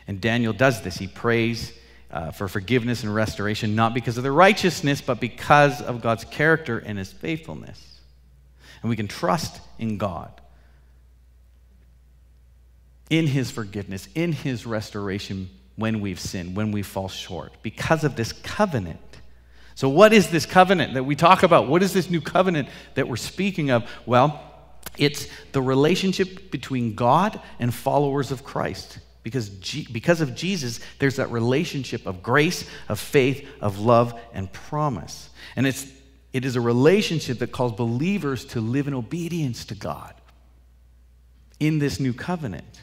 And 0.08 0.22
Daniel 0.22 0.54
does 0.54 0.80
this. 0.80 0.96
He 0.96 1.06
prays 1.06 1.74
uh, 2.10 2.30
for 2.30 2.48
forgiveness 2.48 3.02
and 3.02 3.14
restoration, 3.14 3.74
not 3.74 3.94
because 3.94 4.16
of 4.16 4.22
their 4.22 4.32
righteousness, 4.32 5.00
but 5.00 5.20
because 5.20 5.82
of 5.82 6.00
God's 6.00 6.24
character 6.24 6.78
and 6.78 6.98
his 6.98 7.12
faithfulness. 7.12 8.00
And 8.82 8.90
we 8.90 8.96
can 8.96 9.08
trust 9.08 9.60
in 9.78 9.98
God, 9.98 10.30
in 13.10 13.26
his 13.26 13.50
forgiveness, 13.50 14.08
in 14.14 14.32
his 14.32 14.66
restoration 14.66 15.50
when 15.76 16.00
we've 16.00 16.20
sinned, 16.20 16.56
when 16.56 16.72
we 16.72 16.82
fall 16.82 17.08
short, 17.08 17.52
because 17.62 18.04
of 18.04 18.16
this 18.16 18.32
covenant. 18.32 19.00
So, 19.74 19.88
what 19.88 20.12
is 20.12 20.30
this 20.30 20.46
covenant 20.46 20.94
that 20.94 21.04
we 21.04 21.16
talk 21.16 21.42
about? 21.42 21.68
What 21.68 21.82
is 21.82 21.92
this 21.92 22.08
new 22.08 22.20
covenant 22.20 22.68
that 22.94 23.08
we're 23.08 23.16
speaking 23.16 23.70
of? 23.70 23.84
Well, 24.06 24.40
it's 24.96 25.28
the 25.52 25.60
relationship 25.60 26.50
between 26.50 26.94
God 26.94 27.40
and 27.58 27.74
followers 27.74 28.30
of 28.30 28.44
Christ 28.44 29.00
Because, 29.26 29.48
G- 29.48 29.88
because 29.90 30.20
of 30.20 30.36
Jesus, 30.36 30.78
there's 31.00 31.16
that 31.16 31.32
relationship 31.32 32.06
of 32.06 32.22
grace, 32.22 32.64
of 32.88 33.00
faith, 33.00 33.44
of 33.60 33.80
love, 33.80 34.16
and 34.32 34.52
promise. 34.52 35.30
And 35.56 35.66
it's, 35.66 35.84
it 36.32 36.44
is 36.44 36.54
a 36.54 36.60
relationship 36.60 37.40
that 37.40 37.50
calls 37.50 37.72
believers 37.72 38.44
to 38.44 38.60
live 38.60 38.86
in 38.86 38.94
obedience 38.94 39.64
to 39.64 39.74
God 39.74 40.14
in 41.58 41.80
this 41.80 41.98
new 41.98 42.12
covenant. 42.12 42.82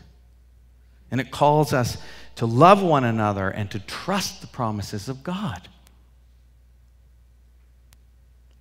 And 1.12 1.22
it 1.22 1.32
calls 1.32 1.72
us 1.72 1.98
to 2.36 2.46
love 2.46 2.84
one 2.84 3.06
another 3.06 3.50
and 3.50 3.72
to 3.72 3.80
trust 3.80 4.42
the 4.42 4.48
promises 4.48 5.08
of 5.08 5.24
God. 5.24 5.70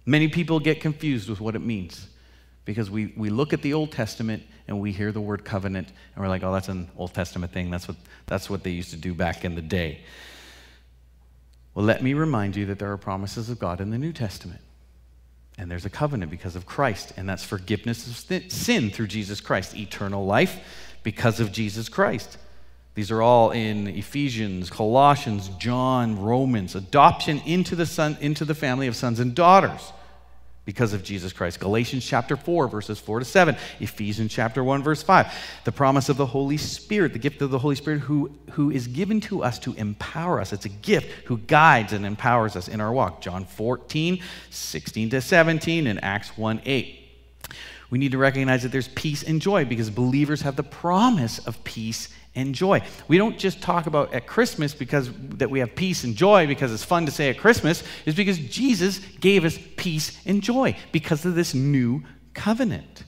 Many 0.06 0.28
people 0.28 0.60
get 0.60 0.80
confused 0.80 1.28
with 1.28 1.40
what 1.40 1.56
it 1.56 1.62
means 1.62 2.06
because 2.64 2.90
we, 2.90 3.12
we 3.16 3.30
look 3.30 3.52
at 3.52 3.62
the 3.62 3.74
Old 3.74 3.92
Testament 3.92 4.42
and 4.68 4.80
we 4.80 4.92
hear 4.92 5.12
the 5.12 5.20
word 5.20 5.44
covenant 5.44 5.88
and 6.14 6.22
we're 6.22 6.28
like, 6.28 6.42
oh, 6.42 6.52
that's 6.52 6.68
an 6.68 6.90
Old 6.96 7.12
Testament 7.12 7.52
thing. 7.52 7.70
That's 7.70 7.88
what, 7.88 7.96
that's 8.26 8.48
what 8.48 8.62
they 8.62 8.70
used 8.70 8.90
to 8.90 8.96
do 8.96 9.14
back 9.14 9.44
in 9.44 9.54
the 9.54 9.62
day. 9.62 10.00
Well, 11.74 11.84
let 11.84 12.02
me 12.02 12.14
remind 12.14 12.54
you 12.54 12.66
that 12.66 12.78
there 12.78 12.92
are 12.92 12.98
promises 12.98 13.48
of 13.48 13.58
God 13.58 13.80
in 13.80 13.90
the 13.90 13.98
New 13.98 14.12
Testament. 14.12 14.60
And 15.58 15.70
there's 15.70 15.84
a 15.84 15.90
covenant 15.90 16.30
because 16.30 16.56
of 16.56 16.64
Christ, 16.64 17.12
and 17.16 17.28
that's 17.28 17.44
forgiveness 17.44 18.06
of 18.06 18.52
sin 18.52 18.90
through 18.90 19.06
Jesus 19.06 19.40
Christ, 19.40 19.76
eternal 19.76 20.24
life 20.24 20.96
because 21.02 21.40
of 21.40 21.52
Jesus 21.52 21.88
Christ. 21.88 22.38
These 22.94 23.10
are 23.10 23.22
all 23.22 23.50
in 23.50 23.86
Ephesians, 23.86 24.70
Colossians, 24.70 25.48
John, 25.58 26.20
Romans, 26.20 26.74
adoption 26.74 27.40
into 27.44 27.74
the 27.74 27.86
son 27.86 28.18
into 28.20 28.44
the 28.44 28.54
family 28.54 28.86
of 28.86 28.96
sons 28.96 29.18
and 29.18 29.34
daughters 29.34 29.92
because 30.64 30.92
of 30.92 31.02
Jesus 31.02 31.32
Christ. 31.32 31.58
Galatians 31.58 32.04
chapter 32.04 32.36
4, 32.36 32.68
verses 32.68 32.98
4 32.98 33.18
to 33.18 33.24
7. 33.24 33.56
Ephesians 33.80 34.32
chapter 34.32 34.62
1, 34.62 34.82
verse 34.82 35.02
5. 35.02 35.32
The 35.64 35.72
promise 35.72 36.08
of 36.08 36.16
the 36.16 36.26
Holy 36.26 36.56
Spirit, 36.56 37.12
the 37.12 37.18
gift 37.18 37.42
of 37.42 37.50
the 37.50 37.58
Holy 37.58 37.74
Spirit 37.74 38.00
who, 38.00 38.30
who 38.52 38.70
is 38.70 38.86
given 38.86 39.20
to 39.22 39.42
us 39.42 39.58
to 39.60 39.74
empower 39.74 40.40
us. 40.40 40.52
It's 40.52 40.64
a 40.64 40.70
gift 40.70 41.26
who 41.26 41.38
guides 41.38 41.92
and 41.92 42.06
empowers 42.06 42.54
us 42.54 42.68
in 42.68 42.80
our 42.80 42.92
walk. 42.92 43.20
John 43.20 43.44
14, 43.44 44.20
16 44.50 45.10
to 45.10 45.20
17, 45.20 45.86
and 45.86 46.02
Acts 46.04 46.36
1, 46.38 46.62
8. 46.64 47.01
We 47.92 47.98
need 47.98 48.12
to 48.12 48.18
recognize 48.18 48.62
that 48.62 48.72
there's 48.72 48.88
peace 48.88 49.22
and 49.22 49.38
joy 49.38 49.66
because 49.66 49.90
believers 49.90 50.40
have 50.40 50.56
the 50.56 50.62
promise 50.62 51.38
of 51.40 51.62
peace 51.62 52.08
and 52.34 52.54
joy. 52.54 52.80
We 53.06 53.18
don't 53.18 53.36
just 53.36 53.60
talk 53.60 53.86
about 53.86 54.14
at 54.14 54.26
Christmas 54.26 54.72
because 54.72 55.10
that 55.36 55.50
we 55.50 55.58
have 55.58 55.76
peace 55.76 56.02
and 56.02 56.16
joy 56.16 56.46
because 56.46 56.72
it's 56.72 56.82
fun 56.82 57.04
to 57.04 57.12
say 57.12 57.28
at 57.28 57.36
Christmas, 57.36 57.84
is 58.06 58.14
because 58.14 58.38
Jesus 58.38 58.98
gave 59.20 59.44
us 59.44 59.58
peace 59.76 60.18
and 60.24 60.42
joy 60.42 60.74
because 60.90 61.26
of 61.26 61.34
this 61.34 61.52
new 61.52 62.02
covenant. 62.32 63.04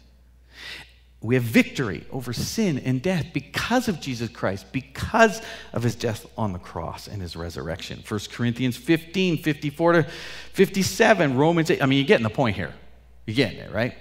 We 1.22 1.36
have 1.36 1.44
victory 1.44 2.04
over 2.10 2.34
sin 2.34 2.78
and 2.78 3.00
death 3.00 3.28
because 3.32 3.88
of 3.88 4.02
Jesus 4.02 4.28
Christ, 4.28 4.70
because 4.70 5.40
of 5.72 5.82
his 5.82 5.94
death 5.94 6.26
on 6.36 6.52
the 6.52 6.58
cross 6.58 7.08
and 7.08 7.22
his 7.22 7.36
resurrection. 7.36 8.04
1 8.06 8.20
Corinthians 8.30 8.76
15, 8.76 9.38
54 9.38 9.92
to 9.92 10.02
57, 10.52 11.38
Romans 11.38 11.70
8. 11.70 11.82
I 11.82 11.86
mean, 11.86 12.00
you're 12.00 12.06
getting 12.06 12.24
the 12.24 12.28
point 12.28 12.54
here. 12.54 12.74
You're 13.24 13.36
getting 13.36 13.60
it, 13.60 13.72
right? 13.72 13.94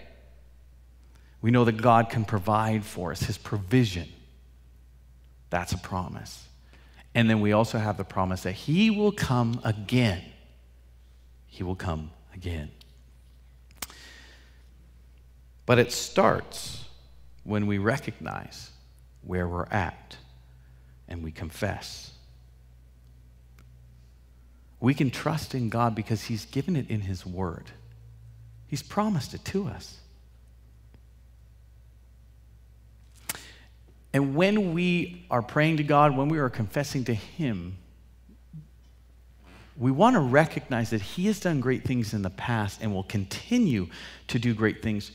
We 1.43 1.51
know 1.51 1.65
that 1.65 1.77
God 1.77 2.09
can 2.09 2.25
provide 2.25 2.83
for 2.83 3.11
us, 3.11 3.21
his 3.21 3.37
provision 3.37 4.09
that's 5.53 5.71
a 5.71 5.77
promise. 5.77 6.47
And 7.13 7.29
then 7.29 7.39
we 7.39 7.51
also 7.51 7.77
have 7.77 7.95
the 7.95 8.03
promise 8.03 8.41
that 8.41 8.53
He 8.53 8.89
will 8.89 9.11
come 9.11 9.61
again. 9.63 10.23
He 11.45 11.61
will 11.61 11.75
come 11.75 12.09
again. 12.33 12.71
But 15.67 15.77
it 15.77 15.91
starts 15.91 16.85
when 17.43 17.67
we 17.67 17.77
recognize 17.77 18.71
where 19.21 19.47
we're 19.47 19.67
at 19.67 20.17
and 21.07 21.23
we 21.23 21.31
confess. 21.31 22.13
We 24.79 24.95
can 24.95 25.11
trust 25.11 25.53
in 25.53 25.69
God 25.69 25.93
because 25.93 26.23
He's 26.23 26.45
given 26.45 26.75
it 26.75 26.89
in 26.89 27.01
His 27.01 27.27
Word, 27.27 27.65
He's 28.65 28.81
promised 28.81 29.35
it 29.35 29.45
to 29.45 29.67
us. 29.67 29.99
And 34.13 34.35
when 34.35 34.73
we 34.73 35.25
are 35.31 35.41
praying 35.41 35.77
to 35.77 35.83
God, 35.83 36.15
when 36.15 36.29
we 36.29 36.37
are 36.37 36.49
confessing 36.49 37.03
to 37.05 37.13
Him, 37.13 37.77
we 39.75 39.89
want 39.89 40.15
to 40.15 40.19
recognize 40.19 40.91
that 40.91 41.01
He 41.01 41.25
has 41.25 41.39
done 41.39 41.59
great 41.59 41.83
things 41.83 42.13
in 42.13 42.21
the 42.21 42.29
past 42.29 42.79
and 42.81 42.93
will 42.93 43.03
continue 43.03 43.87
to 44.27 44.37
do 44.37 44.53
great 44.53 44.83
things 44.83 45.11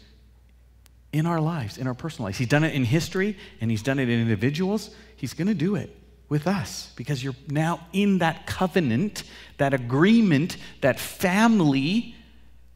in 1.13 1.27
our 1.27 1.41
lives, 1.41 1.79
in 1.79 1.87
our 1.87 1.95
personal 1.95 2.27
lives. 2.27 2.39
He's 2.39 2.49
done 2.49 2.65
it 2.65 2.75
in 2.75 2.85
history 2.85 3.37
and 3.61 3.71
He's 3.71 3.83
done 3.83 4.01
it 4.01 4.09
in 4.09 4.21
individuals. 4.21 4.91
He's 5.17 5.33
going 5.33 5.49
to 5.49 5.55
do 5.55 5.77
it 5.77 5.95
with 6.29 6.47
us 6.47 6.93
because 6.97 7.23
you're 7.23 7.37
now 7.49 7.87
in 7.93 8.19
that 8.19 8.47
covenant, 8.47 9.23
that 9.59 9.73
agreement, 9.73 10.57
that 10.81 10.99
family 10.99 12.15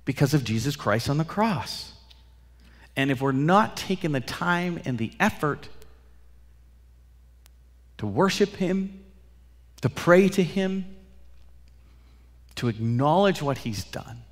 because 0.05 0.35
of 0.35 0.45
Jesus 0.45 0.77
Christ 0.77 1.11
on 1.11 1.19
the 1.19 1.25
cross. 1.25 1.93
And 2.97 3.11
if 3.11 3.21
we're 3.21 3.33
not 3.33 3.77
taking 3.77 4.13
the 4.13 4.21
time 4.21 4.81
and 4.85 4.99
the 4.99 5.13
effort 5.19 5.69
to 8.03 8.07
worship 8.09 8.57
Him, 8.57 9.01
to 9.81 9.89
pray 9.89 10.29
to 10.31 10.43
Him, 10.43 10.85
to 12.57 12.67
acknowledge 12.67 13.41
what 13.41 13.59
He's 13.59 13.85
done, 13.85 14.23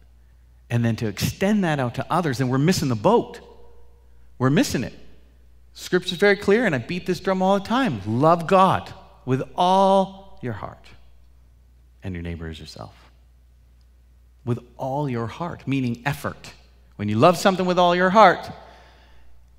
and 0.69 0.85
then 0.85 0.97
to 0.97 1.07
extend 1.07 1.63
that 1.63 1.79
out 1.79 1.95
to 1.95 2.07
others. 2.11 2.41
And 2.41 2.51
we're 2.51 2.59
missing 2.59 2.89
the 2.89 2.97
boat. 2.97 3.39
We're 4.39 4.51
missing 4.51 4.83
it. 4.83 4.93
Scripture's 5.73 6.19
very 6.19 6.35
clear, 6.35 6.67
and 6.67 6.75
I 6.75 6.79
beat 6.79 7.07
this 7.07 7.21
drum 7.21 7.43
all 7.43 7.61
the 7.61 7.65
time. 7.65 8.01
Love 8.07 8.49
God 8.49 8.93
with 9.25 9.41
all 9.55 10.41
your 10.43 10.55
heart, 10.55 10.85
and 12.03 12.13
your 12.13 12.25
neighbor 12.25 12.49
as 12.49 12.59
yourself. 12.59 13.13
With 14.45 14.59
all 14.79 15.09
your 15.09 15.29
heart, 15.29 15.69
meaning 15.69 16.03
effort. 16.05 16.55
When 16.97 17.09
you 17.09 17.15
love 17.15 17.37
something 17.37 17.67
with 17.67 17.79
all 17.79 17.95
your 17.95 18.11
heart, 18.11 18.51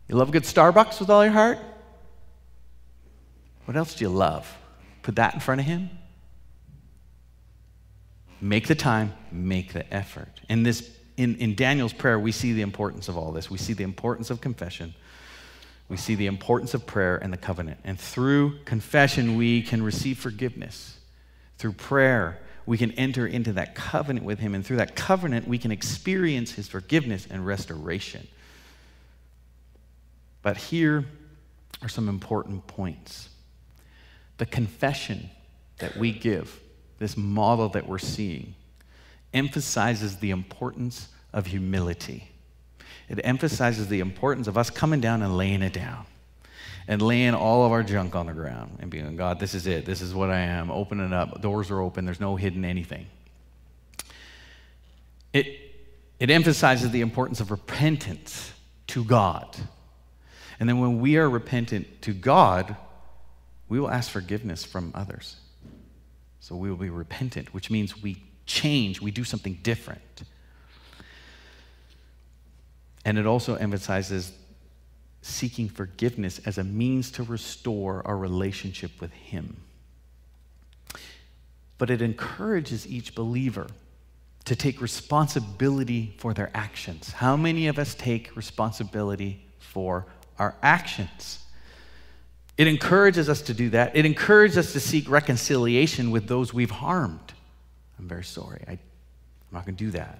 you 0.09 0.17
love 0.17 0.27
a 0.27 0.31
good 0.33 0.43
Starbucks 0.43 0.99
with 0.99 1.09
all 1.09 1.23
your 1.23 1.31
heart, 1.31 1.59
what 3.71 3.77
else 3.77 3.95
do 3.95 4.03
you 4.03 4.09
love? 4.09 4.57
Put 5.01 5.15
that 5.15 5.33
in 5.33 5.39
front 5.39 5.61
of 5.61 5.65
Him. 5.65 5.91
Make 8.41 8.67
the 8.67 8.75
time, 8.75 9.13
make 9.31 9.71
the 9.71 9.93
effort. 9.93 10.41
In, 10.49 10.63
this, 10.63 10.91
in, 11.15 11.37
in 11.37 11.55
Daniel's 11.55 11.93
prayer, 11.93 12.19
we 12.19 12.33
see 12.33 12.51
the 12.51 12.63
importance 12.63 13.07
of 13.07 13.17
all 13.17 13.31
this. 13.31 13.49
We 13.49 13.57
see 13.57 13.71
the 13.71 13.85
importance 13.85 14.29
of 14.29 14.41
confession. 14.41 14.93
We 15.87 15.95
see 15.95 16.15
the 16.15 16.25
importance 16.25 16.73
of 16.73 16.85
prayer 16.85 17.15
and 17.15 17.31
the 17.31 17.37
covenant. 17.37 17.79
And 17.85 17.97
through 17.97 18.59
confession, 18.65 19.37
we 19.37 19.61
can 19.61 19.81
receive 19.81 20.19
forgiveness. 20.19 20.97
Through 21.57 21.71
prayer, 21.71 22.39
we 22.65 22.77
can 22.77 22.91
enter 22.91 23.25
into 23.25 23.53
that 23.53 23.73
covenant 23.73 24.25
with 24.25 24.39
Him. 24.39 24.53
And 24.53 24.65
through 24.65 24.77
that 24.77 24.97
covenant, 24.97 25.47
we 25.47 25.57
can 25.57 25.71
experience 25.71 26.51
His 26.51 26.67
forgiveness 26.67 27.25
and 27.31 27.47
restoration. 27.47 28.27
But 30.41 30.57
here 30.57 31.05
are 31.81 31.87
some 31.87 32.09
important 32.09 32.67
points 32.67 33.29
the 34.41 34.45
confession 34.47 35.29
that 35.77 35.95
we 35.97 36.11
give, 36.11 36.59
this 36.97 37.15
model 37.15 37.69
that 37.69 37.87
we're 37.87 37.99
seeing, 37.99 38.55
emphasizes 39.35 40.17
the 40.17 40.31
importance 40.31 41.09
of 41.31 41.45
humility. 41.45 42.27
It 43.07 43.21
emphasizes 43.23 43.87
the 43.87 43.99
importance 43.99 44.47
of 44.47 44.57
us 44.57 44.71
coming 44.71 44.99
down 44.99 45.21
and 45.21 45.37
laying 45.37 45.61
it 45.61 45.73
down 45.73 46.07
and 46.87 47.03
laying 47.03 47.35
all 47.35 47.67
of 47.67 47.71
our 47.71 47.83
junk 47.83 48.15
on 48.15 48.25
the 48.25 48.33
ground 48.33 48.79
and 48.79 48.89
being, 48.89 49.15
God, 49.15 49.39
this 49.39 49.53
is 49.53 49.67
it. 49.67 49.85
This 49.85 50.01
is 50.01 50.11
what 50.11 50.31
I 50.31 50.39
am. 50.39 50.71
Open 50.71 50.99
it 50.99 51.13
up. 51.13 51.39
Doors 51.39 51.69
are 51.69 51.79
open. 51.79 52.05
There's 52.05 52.19
no 52.19 52.35
hidden 52.35 52.65
anything. 52.65 53.05
It, 55.33 55.45
it 56.19 56.31
emphasizes 56.31 56.89
the 56.89 57.01
importance 57.01 57.41
of 57.41 57.51
repentance 57.51 58.53
to 58.87 59.03
God. 59.03 59.55
And 60.59 60.67
then 60.67 60.79
when 60.79 60.99
we 60.99 61.17
are 61.17 61.29
repentant 61.29 62.01
to 62.01 62.11
God, 62.11 62.75
we 63.71 63.79
will 63.79 63.89
ask 63.89 64.11
forgiveness 64.11 64.65
from 64.65 64.91
others. 64.93 65.37
So 66.41 66.57
we 66.57 66.69
will 66.69 66.75
be 66.75 66.89
repentant, 66.89 67.53
which 67.53 67.71
means 67.71 68.03
we 68.03 68.21
change, 68.45 68.99
we 68.99 69.11
do 69.11 69.23
something 69.23 69.59
different. 69.63 70.23
And 73.05 73.17
it 73.17 73.25
also 73.25 73.55
emphasizes 73.55 74.33
seeking 75.21 75.69
forgiveness 75.69 76.41
as 76.45 76.57
a 76.57 76.65
means 76.65 77.11
to 77.11 77.23
restore 77.23 78.05
our 78.05 78.17
relationship 78.17 78.91
with 78.99 79.13
Him. 79.13 79.61
But 81.77 81.89
it 81.89 82.01
encourages 82.01 82.85
each 82.85 83.15
believer 83.15 83.67
to 84.43 84.55
take 84.57 84.81
responsibility 84.81 86.13
for 86.17 86.33
their 86.33 86.51
actions. 86.53 87.13
How 87.13 87.37
many 87.37 87.67
of 87.67 87.79
us 87.79 87.95
take 87.95 88.35
responsibility 88.35 89.45
for 89.59 90.07
our 90.37 90.55
actions? 90.61 91.39
It 92.61 92.67
encourages 92.67 93.27
us 93.27 93.41
to 93.41 93.55
do 93.55 93.71
that. 93.71 93.95
It 93.95 94.05
encourages 94.05 94.55
us 94.55 94.73
to 94.73 94.79
seek 94.79 95.09
reconciliation 95.09 96.11
with 96.11 96.27
those 96.27 96.53
we've 96.53 96.69
harmed. 96.69 97.33
I'm 97.97 98.07
very 98.07 98.23
sorry. 98.23 98.63
I, 98.67 98.73
am 98.73 98.79
not 99.51 99.65
going 99.65 99.75
to 99.75 99.83
do 99.83 99.89
that. 99.97 100.19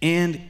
And 0.00 0.40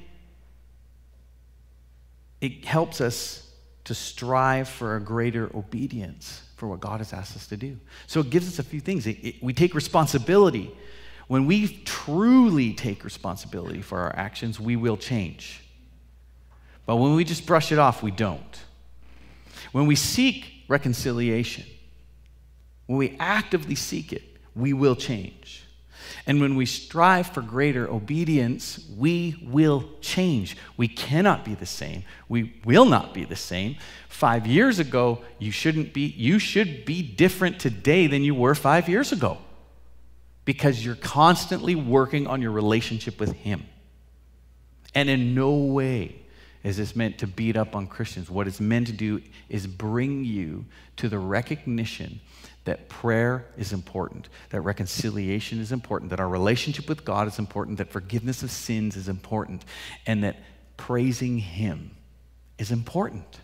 it 2.40 2.64
helps 2.64 3.00
us 3.00 3.44
to 3.86 3.94
strive 3.96 4.68
for 4.68 4.94
a 4.94 5.00
greater 5.00 5.50
obedience 5.56 6.42
for 6.54 6.68
what 6.68 6.78
God 6.78 7.00
has 7.00 7.12
asked 7.12 7.34
us 7.34 7.48
to 7.48 7.56
do. 7.56 7.76
So 8.06 8.20
it 8.20 8.30
gives 8.30 8.46
us 8.46 8.60
a 8.60 8.62
few 8.62 8.78
things. 8.78 9.08
It, 9.08 9.18
it, 9.20 9.42
we 9.42 9.52
take 9.52 9.74
responsibility. 9.74 10.72
When 11.26 11.44
we 11.46 11.82
truly 11.84 12.72
take 12.72 13.02
responsibility 13.02 13.82
for 13.82 13.98
our 13.98 14.14
actions, 14.14 14.60
we 14.60 14.76
will 14.76 14.96
change. 14.96 15.60
But 16.86 16.98
when 16.98 17.16
we 17.16 17.24
just 17.24 17.46
brush 17.46 17.72
it 17.72 17.80
off, 17.80 18.00
we 18.00 18.12
don't. 18.12 18.60
When 19.72 19.86
we 19.86 19.96
seek 19.96 20.52
reconciliation, 20.68 21.64
when 22.86 22.98
we 22.98 23.16
actively 23.18 23.74
seek 23.74 24.12
it, 24.12 24.22
we 24.54 24.72
will 24.72 24.96
change. 24.96 25.64
And 26.26 26.40
when 26.40 26.54
we 26.54 26.66
strive 26.66 27.28
for 27.28 27.42
greater 27.42 27.88
obedience, 27.90 28.84
we 28.96 29.36
will 29.42 29.84
change. 30.00 30.56
We 30.76 30.88
cannot 30.88 31.44
be 31.44 31.54
the 31.54 31.66
same. 31.66 32.04
We 32.28 32.60
will 32.64 32.84
not 32.84 33.14
be 33.14 33.24
the 33.24 33.36
same. 33.36 33.76
Five 34.08 34.46
years 34.46 34.78
ago, 34.78 35.22
you 35.38 35.50
shouldn't 35.50 35.92
be, 35.92 36.06
you 36.06 36.38
should 36.38 36.84
be 36.84 37.02
different 37.02 37.58
today 37.58 38.06
than 38.06 38.22
you 38.22 38.34
were 38.34 38.54
five 38.54 38.88
years 38.88 39.12
ago. 39.12 39.38
Because 40.44 40.84
you're 40.84 40.94
constantly 40.94 41.74
working 41.74 42.26
on 42.26 42.42
your 42.42 42.52
relationship 42.52 43.18
with 43.18 43.32
Him. 43.32 43.64
And 44.94 45.08
in 45.08 45.34
no 45.34 45.54
way 45.54 46.23
is 46.64 46.78
this 46.78 46.96
meant 46.96 47.18
to 47.18 47.26
beat 47.26 47.56
up 47.56 47.76
on 47.76 47.86
Christians. 47.86 48.30
What 48.30 48.48
it's 48.48 48.58
meant 48.58 48.86
to 48.88 48.92
do 48.92 49.20
is 49.48 49.66
bring 49.66 50.24
you 50.24 50.64
to 50.96 51.08
the 51.08 51.18
recognition 51.18 52.20
that 52.64 52.88
prayer 52.88 53.44
is 53.58 53.72
important, 53.72 54.30
that 54.48 54.62
reconciliation 54.62 55.60
is 55.60 55.70
important, 55.70 56.10
that 56.10 56.20
our 56.20 56.28
relationship 56.28 56.88
with 56.88 57.04
God 57.04 57.28
is 57.28 57.38
important, 57.38 57.78
that 57.78 57.90
forgiveness 57.90 58.42
of 58.42 58.50
sins 58.50 58.96
is 58.96 59.08
important, 59.08 59.64
and 60.06 60.24
that 60.24 60.36
praising 60.78 61.38
Him 61.38 61.90
is 62.58 62.72
important. 62.72 63.40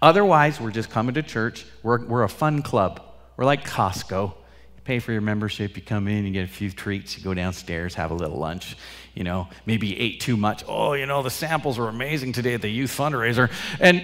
Otherwise, 0.00 0.60
we're 0.60 0.70
just 0.70 0.90
coming 0.90 1.14
to 1.14 1.22
church. 1.22 1.66
We're, 1.82 2.04
we're 2.06 2.22
a 2.22 2.28
fun 2.28 2.62
club. 2.62 3.02
We're 3.36 3.44
like 3.44 3.64
Costco. 3.68 4.30
You 4.30 4.82
pay 4.84 4.98
for 4.98 5.12
your 5.12 5.20
membership, 5.20 5.76
you 5.76 5.82
come 5.82 6.08
in, 6.08 6.24
you 6.24 6.32
get 6.32 6.44
a 6.44 6.52
few 6.52 6.70
treats, 6.70 7.18
you 7.18 7.22
go 7.22 7.34
downstairs, 7.34 7.94
have 7.94 8.10
a 8.10 8.14
little 8.14 8.38
lunch. 8.38 8.76
You 9.14 9.24
know, 9.24 9.48
maybe 9.66 9.98
ate 9.98 10.20
too 10.20 10.36
much. 10.36 10.64
Oh, 10.66 10.94
you 10.94 11.06
know, 11.06 11.22
the 11.22 11.30
samples 11.30 11.78
were 11.78 11.88
amazing 11.88 12.32
today 12.32 12.54
at 12.54 12.62
the 12.62 12.68
youth 12.68 12.96
fundraiser. 12.96 13.50
And, 13.78 14.00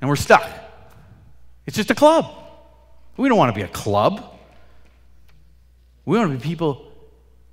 and 0.00 0.08
we're 0.08 0.16
stuck. 0.16 0.48
It's 1.66 1.76
just 1.76 1.90
a 1.90 1.94
club. 1.94 2.34
We 3.16 3.28
don't 3.28 3.38
want 3.38 3.54
to 3.54 3.58
be 3.58 3.64
a 3.64 3.68
club. 3.68 4.36
We 6.04 6.18
want 6.18 6.32
to 6.32 6.38
be 6.38 6.42
people 6.42 6.90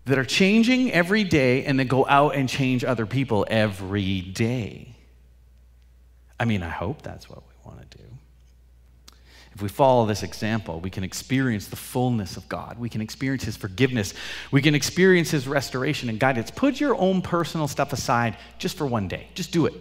that 0.05 0.17
are 0.17 0.25
changing 0.25 0.91
every 0.91 1.23
day 1.23 1.65
and 1.65 1.79
that 1.79 1.85
go 1.85 2.05
out 2.07 2.35
and 2.35 2.47
change 2.47 2.83
other 2.83 3.05
people 3.05 3.45
every 3.49 4.21
day. 4.21 4.95
I 6.39 6.45
mean, 6.45 6.63
I 6.63 6.69
hope 6.69 7.01
that's 7.01 7.29
what 7.29 7.43
we 7.47 7.53
want 7.69 7.89
to 7.91 7.97
do. 7.97 8.03
If 9.55 9.61
we 9.61 9.69
follow 9.69 10.05
this 10.05 10.21
example, 10.21 10.81
we 10.81 10.89
can 10.89 11.05
experience 11.05 11.67
the 11.67 11.77
fullness 11.77 12.35
of 12.35 12.47
God. 12.49 12.77
We 12.77 12.89
can 12.89 12.99
experience 12.99 13.45
His 13.45 13.55
forgiveness. 13.55 14.13
We 14.51 14.61
can 14.61 14.75
experience 14.75 15.31
His 15.31 15.47
restoration 15.47 16.09
and 16.09 16.19
guidance. 16.19 16.51
Put 16.51 16.81
your 16.81 16.93
own 16.95 17.21
personal 17.21 17.69
stuff 17.69 17.93
aside 17.93 18.35
just 18.59 18.77
for 18.77 18.85
one 18.85 19.07
day. 19.07 19.29
Just 19.33 19.53
do 19.53 19.65
it. 19.65 19.73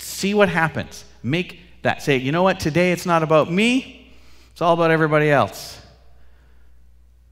See 0.00 0.34
what 0.34 0.48
happens. 0.48 1.04
Make 1.22 1.60
that. 1.82 2.02
Say, 2.02 2.16
you 2.16 2.32
know 2.32 2.42
what? 2.42 2.58
Today 2.58 2.90
it's 2.90 3.06
not 3.06 3.22
about 3.22 3.50
me. 3.50 4.12
It's 4.50 4.60
all 4.60 4.74
about 4.74 4.90
everybody 4.90 5.30
else. 5.30 5.80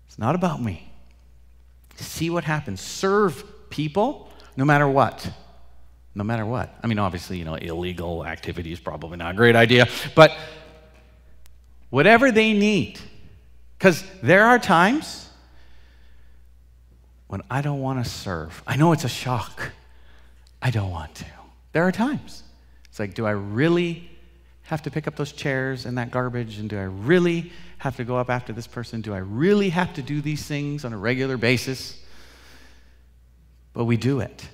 It's 0.07 0.18
not 0.18 0.37
about 0.37 0.62
me. 0.62 0.88
See 1.97 2.31
what 2.31 2.44
happens. 2.44 2.81
Serve 2.81 3.44
people 3.68 4.31
no 4.57 4.64
matter 4.64 4.88
what. 4.88 5.29
No 6.14 6.23
matter 6.23 6.47
what. 6.47 6.73
I 6.85 6.87
mean, 6.87 7.01
obviously, 7.01 7.37
you 7.38 7.44
know, 7.44 7.57
illegal 7.57 8.25
activity 8.25 8.73
is 8.73 8.79
probably 8.79 9.16
not 9.16 9.33
a 9.33 9.37
great 9.37 9.57
idea, 9.57 9.88
but 10.14 10.33
whatever 11.90 12.31
they 12.31 12.53
need. 12.53 12.98
Because 13.79 14.03
there 14.22 14.44
are 14.44 14.59
times 14.59 15.29
when 17.29 17.42
I 17.51 17.62
don't 17.62 17.81
want 17.81 18.05
to 18.05 18.11
serve. 18.11 18.62
I 18.66 18.77
know 18.77 18.92
it's 18.92 19.05
a 19.05 19.09
shock. 19.09 19.72
I 20.61 20.70
don't 20.70 20.90
want 20.90 21.14
to. 21.16 21.27
There 21.72 21.85
are 21.85 21.92
times. 21.92 22.42
It's 22.87 22.98
like, 22.98 23.14
do 23.14 23.27
I 23.27 23.31
really 23.31 24.11
have 24.62 24.83
to 24.83 24.90
pick 24.90 25.07
up 25.07 25.16
those 25.16 25.33
chairs 25.33 25.87
and 25.87 25.96
that 25.98 26.11
garbage? 26.11 26.59
And 26.59 26.68
do 26.68 26.79
I 26.79 26.85
really 26.85 27.53
have 27.79 27.96
to 27.96 28.05
go 28.05 28.16
up 28.16 28.31
after 28.31 28.53
this 28.53 28.66
person? 28.66 29.01
Do 29.01 29.14
I 29.14 29.18
really 29.18 29.68
have 29.68 29.94
to 29.94 30.03
do 30.03 30.20
these 30.20 30.44
things 30.44 30.85
on 30.85 30.92
a 30.92 30.98
regular 30.98 31.37
basis? 31.37 32.03
But 33.72 33.85
we 33.85 33.96
do 33.96 34.20
it. 34.20 34.48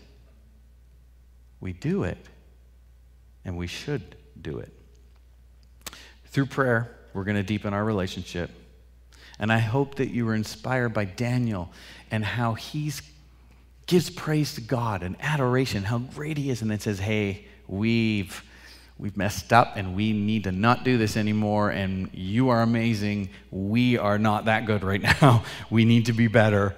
We 1.60 1.72
do 1.72 2.02
it, 2.02 2.18
and 3.46 3.56
we 3.56 3.66
should 3.66 4.16
do 4.38 4.58
it. 4.58 4.70
Through 6.26 6.46
prayer, 6.46 6.94
we're 7.14 7.24
going 7.24 7.36
to 7.36 7.42
deepen 7.42 7.72
our 7.72 7.84
relationship. 7.84 8.50
And 9.38 9.52
I 9.52 9.58
hope 9.58 9.96
that 9.96 10.10
you 10.10 10.26
were 10.26 10.34
inspired 10.34 10.90
by 10.90 11.06
Daniel 11.06 11.72
and 12.10 12.24
how 12.24 12.54
he 12.54 12.92
gives 13.86 14.10
praise 14.10 14.54
to 14.56 14.60
God 14.60 15.02
and 15.02 15.16
adoration, 15.20 15.84
how 15.84 15.98
great 15.98 16.36
he 16.36 16.50
is, 16.50 16.60
and 16.60 16.70
then 16.70 16.80
says, 16.80 16.98
Hey, 16.98 17.46
we've 17.66 18.42
we've 18.96 19.16
messed 19.16 19.52
up 19.52 19.76
and 19.76 19.96
we 19.96 20.12
need 20.12 20.44
to 20.44 20.52
not 20.52 20.84
do 20.84 20.96
this 20.96 21.16
anymore 21.16 21.70
and 21.70 22.08
you 22.12 22.50
are 22.50 22.62
amazing. 22.62 23.28
We 23.50 23.98
are 23.98 24.18
not 24.18 24.44
that 24.44 24.66
good 24.66 24.84
right 24.84 25.02
now. 25.22 25.42
We 25.68 25.84
need 25.84 26.06
to 26.06 26.12
be 26.12 26.28
better. 26.28 26.76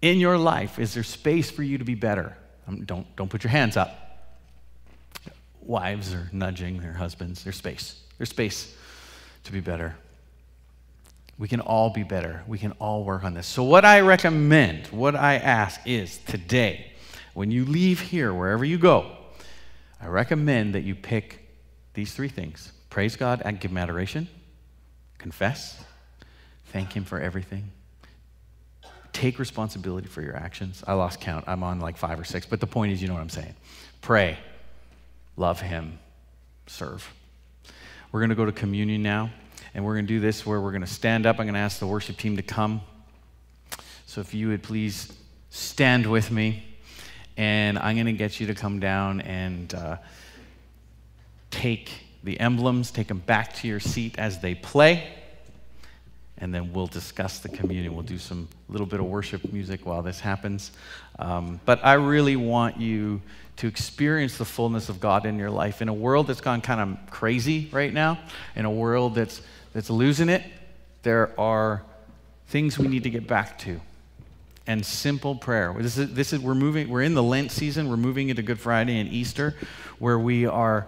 In 0.00 0.18
your 0.18 0.38
life 0.38 0.78
is 0.78 0.94
there 0.94 1.02
space 1.02 1.50
for 1.50 1.62
you 1.62 1.76
to 1.78 1.84
be 1.84 1.94
better? 1.94 2.34
Um, 2.66 2.84
don't, 2.84 3.14
don't 3.14 3.28
put 3.28 3.44
your 3.44 3.50
hands 3.50 3.76
up. 3.76 3.98
Wives 5.60 6.14
are 6.14 6.30
nudging 6.32 6.80
their 6.80 6.94
husbands. 6.94 7.44
There's 7.44 7.56
space. 7.56 8.00
There's 8.16 8.30
space 8.30 8.74
to 9.44 9.52
be 9.52 9.60
better. 9.60 9.96
We 11.38 11.48
can 11.48 11.60
all 11.60 11.90
be 11.90 12.02
better. 12.02 12.42
We 12.46 12.58
can 12.58 12.72
all 12.72 13.04
work 13.04 13.24
on 13.24 13.34
this. 13.34 13.46
So 13.46 13.62
what 13.62 13.84
i 13.84 14.00
recommend 14.00 14.86
what 14.88 15.16
i 15.16 15.34
ask 15.36 15.80
is 15.86 16.18
today 16.18 16.92
when 17.34 17.50
you 17.50 17.64
leave 17.64 18.00
here 18.00 18.32
wherever 18.32 18.64
you 18.64 18.78
go 18.78 19.16
I 20.02 20.08
recommend 20.08 20.74
that 20.74 20.82
you 20.82 20.96
pick 20.96 21.48
these 21.94 22.12
three 22.12 22.28
things. 22.28 22.72
Praise 22.90 23.14
God 23.14 23.40
and 23.44 23.60
give 23.60 23.70
him 23.70 23.78
adoration, 23.78 24.26
confess, 25.18 25.82
thank 26.66 26.92
him 26.92 27.04
for 27.04 27.20
everything, 27.20 27.70
take 29.12 29.38
responsibility 29.38 30.08
for 30.08 30.20
your 30.22 30.34
actions. 30.34 30.82
I 30.86 30.94
lost 30.94 31.20
count. 31.20 31.44
I'm 31.46 31.62
on 31.62 31.78
like 31.78 31.96
five 31.96 32.18
or 32.18 32.24
six, 32.24 32.46
but 32.46 32.60
the 32.60 32.66
point 32.66 32.92
is, 32.92 33.00
you 33.00 33.08
know 33.08 33.14
what 33.14 33.20
I'm 33.20 33.28
saying. 33.28 33.54
Pray, 34.00 34.38
love 35.36 35.60
him, 35.60 36.00
serve. 36.66 37.08
We're 38.12 38.20
going 38.20 38.30
to 38.30 38.36
go 38.36 38.44
to 38.44 38.52
communion 38.52 39.02
now, 39.02 39.30
and 39.72 39.84
we're 39.86 39.94
going 39.94 40.06
to 40.06 40.12
do 40.14 40.20
this 40.20 40.44
where 40.44 40.60
we're 40.60 40.70
going 40.70 40.82
to 40.82 40.86
stand 40.86 41.24
up. 41.24 41.40
I'm 41.40 41.46
going 41.46 41.54
to 41.54 41.60
ask 41.60 41.78
the 41.78 41.86
worship 41.86 42.18
team 42.18 42.36
to 42.36 42.42
come. 42.42 42.82
So 44.04 44.20
if 44.20 44.34
you 44.34 44.48
would 44.48 44.62
please 44.62 45.10
stand 45.48 46.04
with 46.04 46.30
me 46.30 46.62
and 47.38 47.78
I'm 47.78 47.96
going 47.96 48.04
to 48.04 48.12
get 48.12 48.38
you 48.38 48.46
to 48.48 48.54
come 48.54 48.80
down 48.80 49.22
and 49.22 49.72
uh, 49.74 49.96
take 51.50 51.90
the 52.22 52.38
emblems, 52.38 52.90
take 52.90 53.08
them 53.08 53.20
back 53.20 53.54
to 53.56 53.68
your 53.68 53.80
seat 53.80 54.18
as 54.18 54.40
they 54.40 54.54
play, 54.54 55.08
and 56.36 56.54
then 56.54 56.74
we'll 56.74 56.86
discuss 56.86 57.38
the 57.38 57.48
communion. 57.48 57.94
We'll 57.94 58.02
do 58.02 58.18
some 58.18 58.46
little 58.68 58.86
bit 58.86 59.00
of 59.00 59.06
worship 59.06 59.50
music 59.50 59.86
while 59.86 60.02
this 60.02 60.20
happens. 60.20 60.72
Um, 61.18 61.60
but 61.64 61.82
I 61.82 61.94
really 61.94 62.36
want 62.36 62.78
you 62.78 63.22
to 63.56 63.66
experience 63.66 64.38
the 64.38 64.44
fullness 64.44 64.88
of 64.88 65.00
God 65.00 65.26
in 65.26 65.38
your 65.38 65.50
life 65.50 65.82
in 65.82 65.88
a 65.88 65.94
world 65.94 66.26
that's 66.26 66.40
gone 66.40 66.60
kind 66.60 66.80
of 66.80 67.10
crazy 67.10 67.68
right 67.72 67.92
now, 67.92 68.18
in 68.56 68.64
a 68.64 68.70
world 68.70 69.14
that's, 69.14 69.40
that's 69.72 69.90
losing 69.90 70.28
it. 70.28 70.42
There 71.02 71.38
are 71.38 71.82
things 72.48 72.78
we 72.78 72.88
need 72.88 73.04
to 73.04 73.10
get 73.10 73.26
back 73.26 73.58
to 73.60 73.80
and 74.66 74.84
simple 74.84 75.34
prayer. 75.34 75.74
This 75.78 75.98
is, 75.98 76.14
this 76.14 76.32
is, 76.32 76.40
we're, 76.40 76.54
moving, 76.54 76.88
we're 76.88 77.02
in 77.02 77.14
the 77.14 77.22
Lent 77.22 77.50
season. 77.50 77.88
We're 77.88 77.96
moving 77.96 78.28
into 78.28 78.42
Good 78.42 78.60
Friday 78.60 79.00
and 79.00 79.08
Easter, 79.08 79.54
where 79.98 80.18
we 80.18 80.46
are 80.46 80.86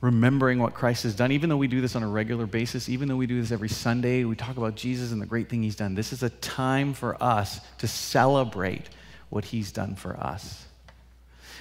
remembering 0.00 0.58
what 0.58 0.74
Christ 0.74 1.02
has 1.02 1.14
done. 1.14 1.32
Even 1.32 1.48
though 1.48 1.56
we 1.56 1.66
do 1.66 1.80
this 1.80 1.96
on 1.96 2.02
a 2.02 2.08
regular 2.08 2.46
basis, 2.46 2.88
even 2.88 3.08
though 3.08 3.16
we 3.16 3.26
do 3.26 3.40
this 3.40 3.52
every 3.52 3.68
Sunday, 3.68 4.24
we 4.24 4.36
talk 4.36 4.56
about 4.56 4.74
Jesus 4.74 5.12
and 5.12 5.20
the 5.20 5.26
great 5.26 5.48
thing 5.48 5.62
he's 5.62 5.76
done. 5.76 5.94
This 5.94 6.12
is 6.12 6.22
a 6.22 6.30
time 6.30 6.94
for 6.94 7.22
us 7.22 7.60
to 7.78 7.88
celebrate 7.88 8.88
what 9.28 9.44
he's 9.44 9.72
done 9.72 9.94
for 9.94 10.16
us. 10.16 10.63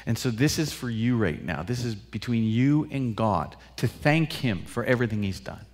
And 0.06 0.18
so 0.18 0.30
this 0.30 0.60
is 0.60 0.74
for 0.74 0.89
you 0.89 1.18
right 1.18 1.42
now. 1.42 1.63
This 1.63 1.86
is 1.86 1.96
between 1.96 2.44
you 2.44 2.88
and 2.92 3.16
God 3.16 3.56
to 3.78 3.88
thank 3.88 4.34
him 4.34 4.63
for 4.66 4.84
everything 4.84 5.24
he's 5.24 5.39
done, 5.39 5.66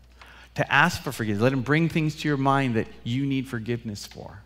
to 0.55 0.71
ask 0.71 1.01
for 1.01 1.11
forgiveness. 1.11 1.41
Let 1.41 1.53
him 1.53 1.61
bring 1.61 1.89
things 1.89 2.15
to 2.17 2.27
your 2.27 2.37
mind 2.37 2.75
that 2.75 2.87
you 3.03 3.25
need 3.25 3.47
forgiveness 3.47 4.05
for. 4.05 4.41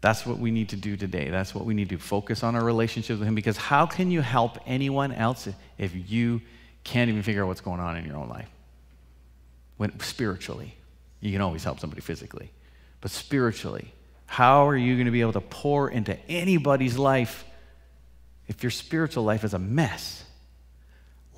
That's 0.00 0.24
what 0.24 0.38
we 0.38 0.50
need 0.50 0.70
to 0.70 0.76
do 0.76 0.96
today. 0.96 1.28
That's 1.28 1.54
what 1.54 1.66
we 1.66 1.74
need 1.74 1.90
to 1.90 1.98
focus 1.98 2.42
on 2.42 2.56
our 2.56 2.64
relationship 2.64 3.18
with 3.18 3.28
Him 3.28 3.34
because 3.34 3.56
how 3.56 3.84
can 3.84 4.10
you 4.10 4.22
help 4.22 4.58
anyone 4.66 5.12
else 5.12 5.46
if 5.76 6.10
you 6.10 6.40
can't 6.84 7.10
even 7.10 7.22
figure 7.22 7.42
out 7.42 7.48
what's 7.48 7.60
going 7.60 7.80
on 7.80 7.96
in 7.96 8.06
your 8.06 8.16
own 8.16 8.28
life? 8.28 8.48
When, 9.76 9.98
spiritually, 10.00 10.74
you 11.20 11.32
can 11.32 11.42
always 11.42 11.64
help 11.64 11.80
somebody 11.80 12.00
physically, 12.00 12.50
but 13.02 13.10
spiritually, 13.10 13.92
how 14.24 14.68
are 14.68 14.76
you 14.76 14.94
going 14.94 15.06
to 15.06 15.10
be 15.10 15.20
able 15.20 15.34
to 15.34 15.40
pour 15.40 15.90
into 15.90 16.16
anybody's 16.30 16.96
life 16.96 17.44
if 18.50 18.62
your 18.62 18.70
spiritual 18.70 19.24
life 19.24 19.44
is 19.44 19.54
a 19.54 19.58
mess? 19.58 20.24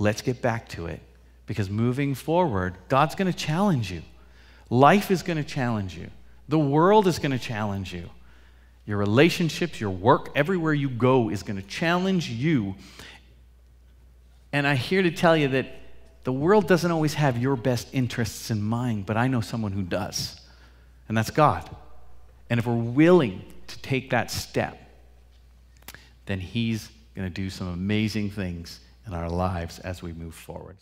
let's 0.02 0.20
get 0.20 0.42
back 0.42 0.68
to 0.70 0.86
it 0.86 1.00
because 1.46 1.70
moving 1.70 2.14
forward, 2.14 2.76
God's 2.88 3.14
going 3.14 3.30
to 3.30 3.36
challenge 3.36 3.90
you. 3.90 4.02
Life 4.68 5.10
is 5.10 5.22
going 5.22 5.36
to 5.36 5.44
challenge 5.44 5.96
you. 5.96 6.08
The 6.48 6.58
world 6.58 7.06
is 7.06 7.18
going 7.18 7.32
to 7.32 7.38
challenge 7.38 7.94
you. 7.94 8.10
Your 8.84 8.98
relationships, 8.98 9.80
your 9.80 9.90
work, 9.90 10.30
everywhere 10.34 10.74
you 10.74 10.88
go 10.88 11.30
is 11.30 11.42
going 11.42 11.56
to 11.56 11.66
challenge 11.66 12.28
you. 12.28 12.74
And 14.52 14.66
I'm 14.66 14.76
here 14.76 15.02
to 15.02 15.10
tell 15.10 15.36
you 15.36 15.48
that 15.48 15.66
the 16.24 16.32
world 16.32 16.66
doesn't 16.66 16.90
always 16.90 17.14
have 17.14 17.38
your 17.38 17.56
best 17.56 17.88
interests 17.92 18.50
in 18.50 18.62
mind, 18.62 19.06
but 19.06 19.16
I 19.16 19.28
know 19.28 19.40
someone 19.40 19.72
who 19.72 19.82
does, 19.82 20.40
and 21.08 21.16
that's 21.16 21.30
God. 21.30 21.68
And 22.50 22.58
if 22.58 22.66
we're 22.66 22.74
willing 22.74 23.44
to 23.68 23.78
take 23.78 24.10
that 24.10 24.30
step, 24.30 24.78
then 26.26 26.38
He's 26.38 26.90
going 27.14 27.28
to 27.28 27.34
do 27.34 27.50
some 27.50 27.68
amazing 27.68 28.30
things 28.30 28.80
in 29.06 29.14
our 29.14 29.28
lives 29.28 29.78
as 29.80 30.02
we 30.02 30.12
move 30.12 30.34
forward. 30.34 30.76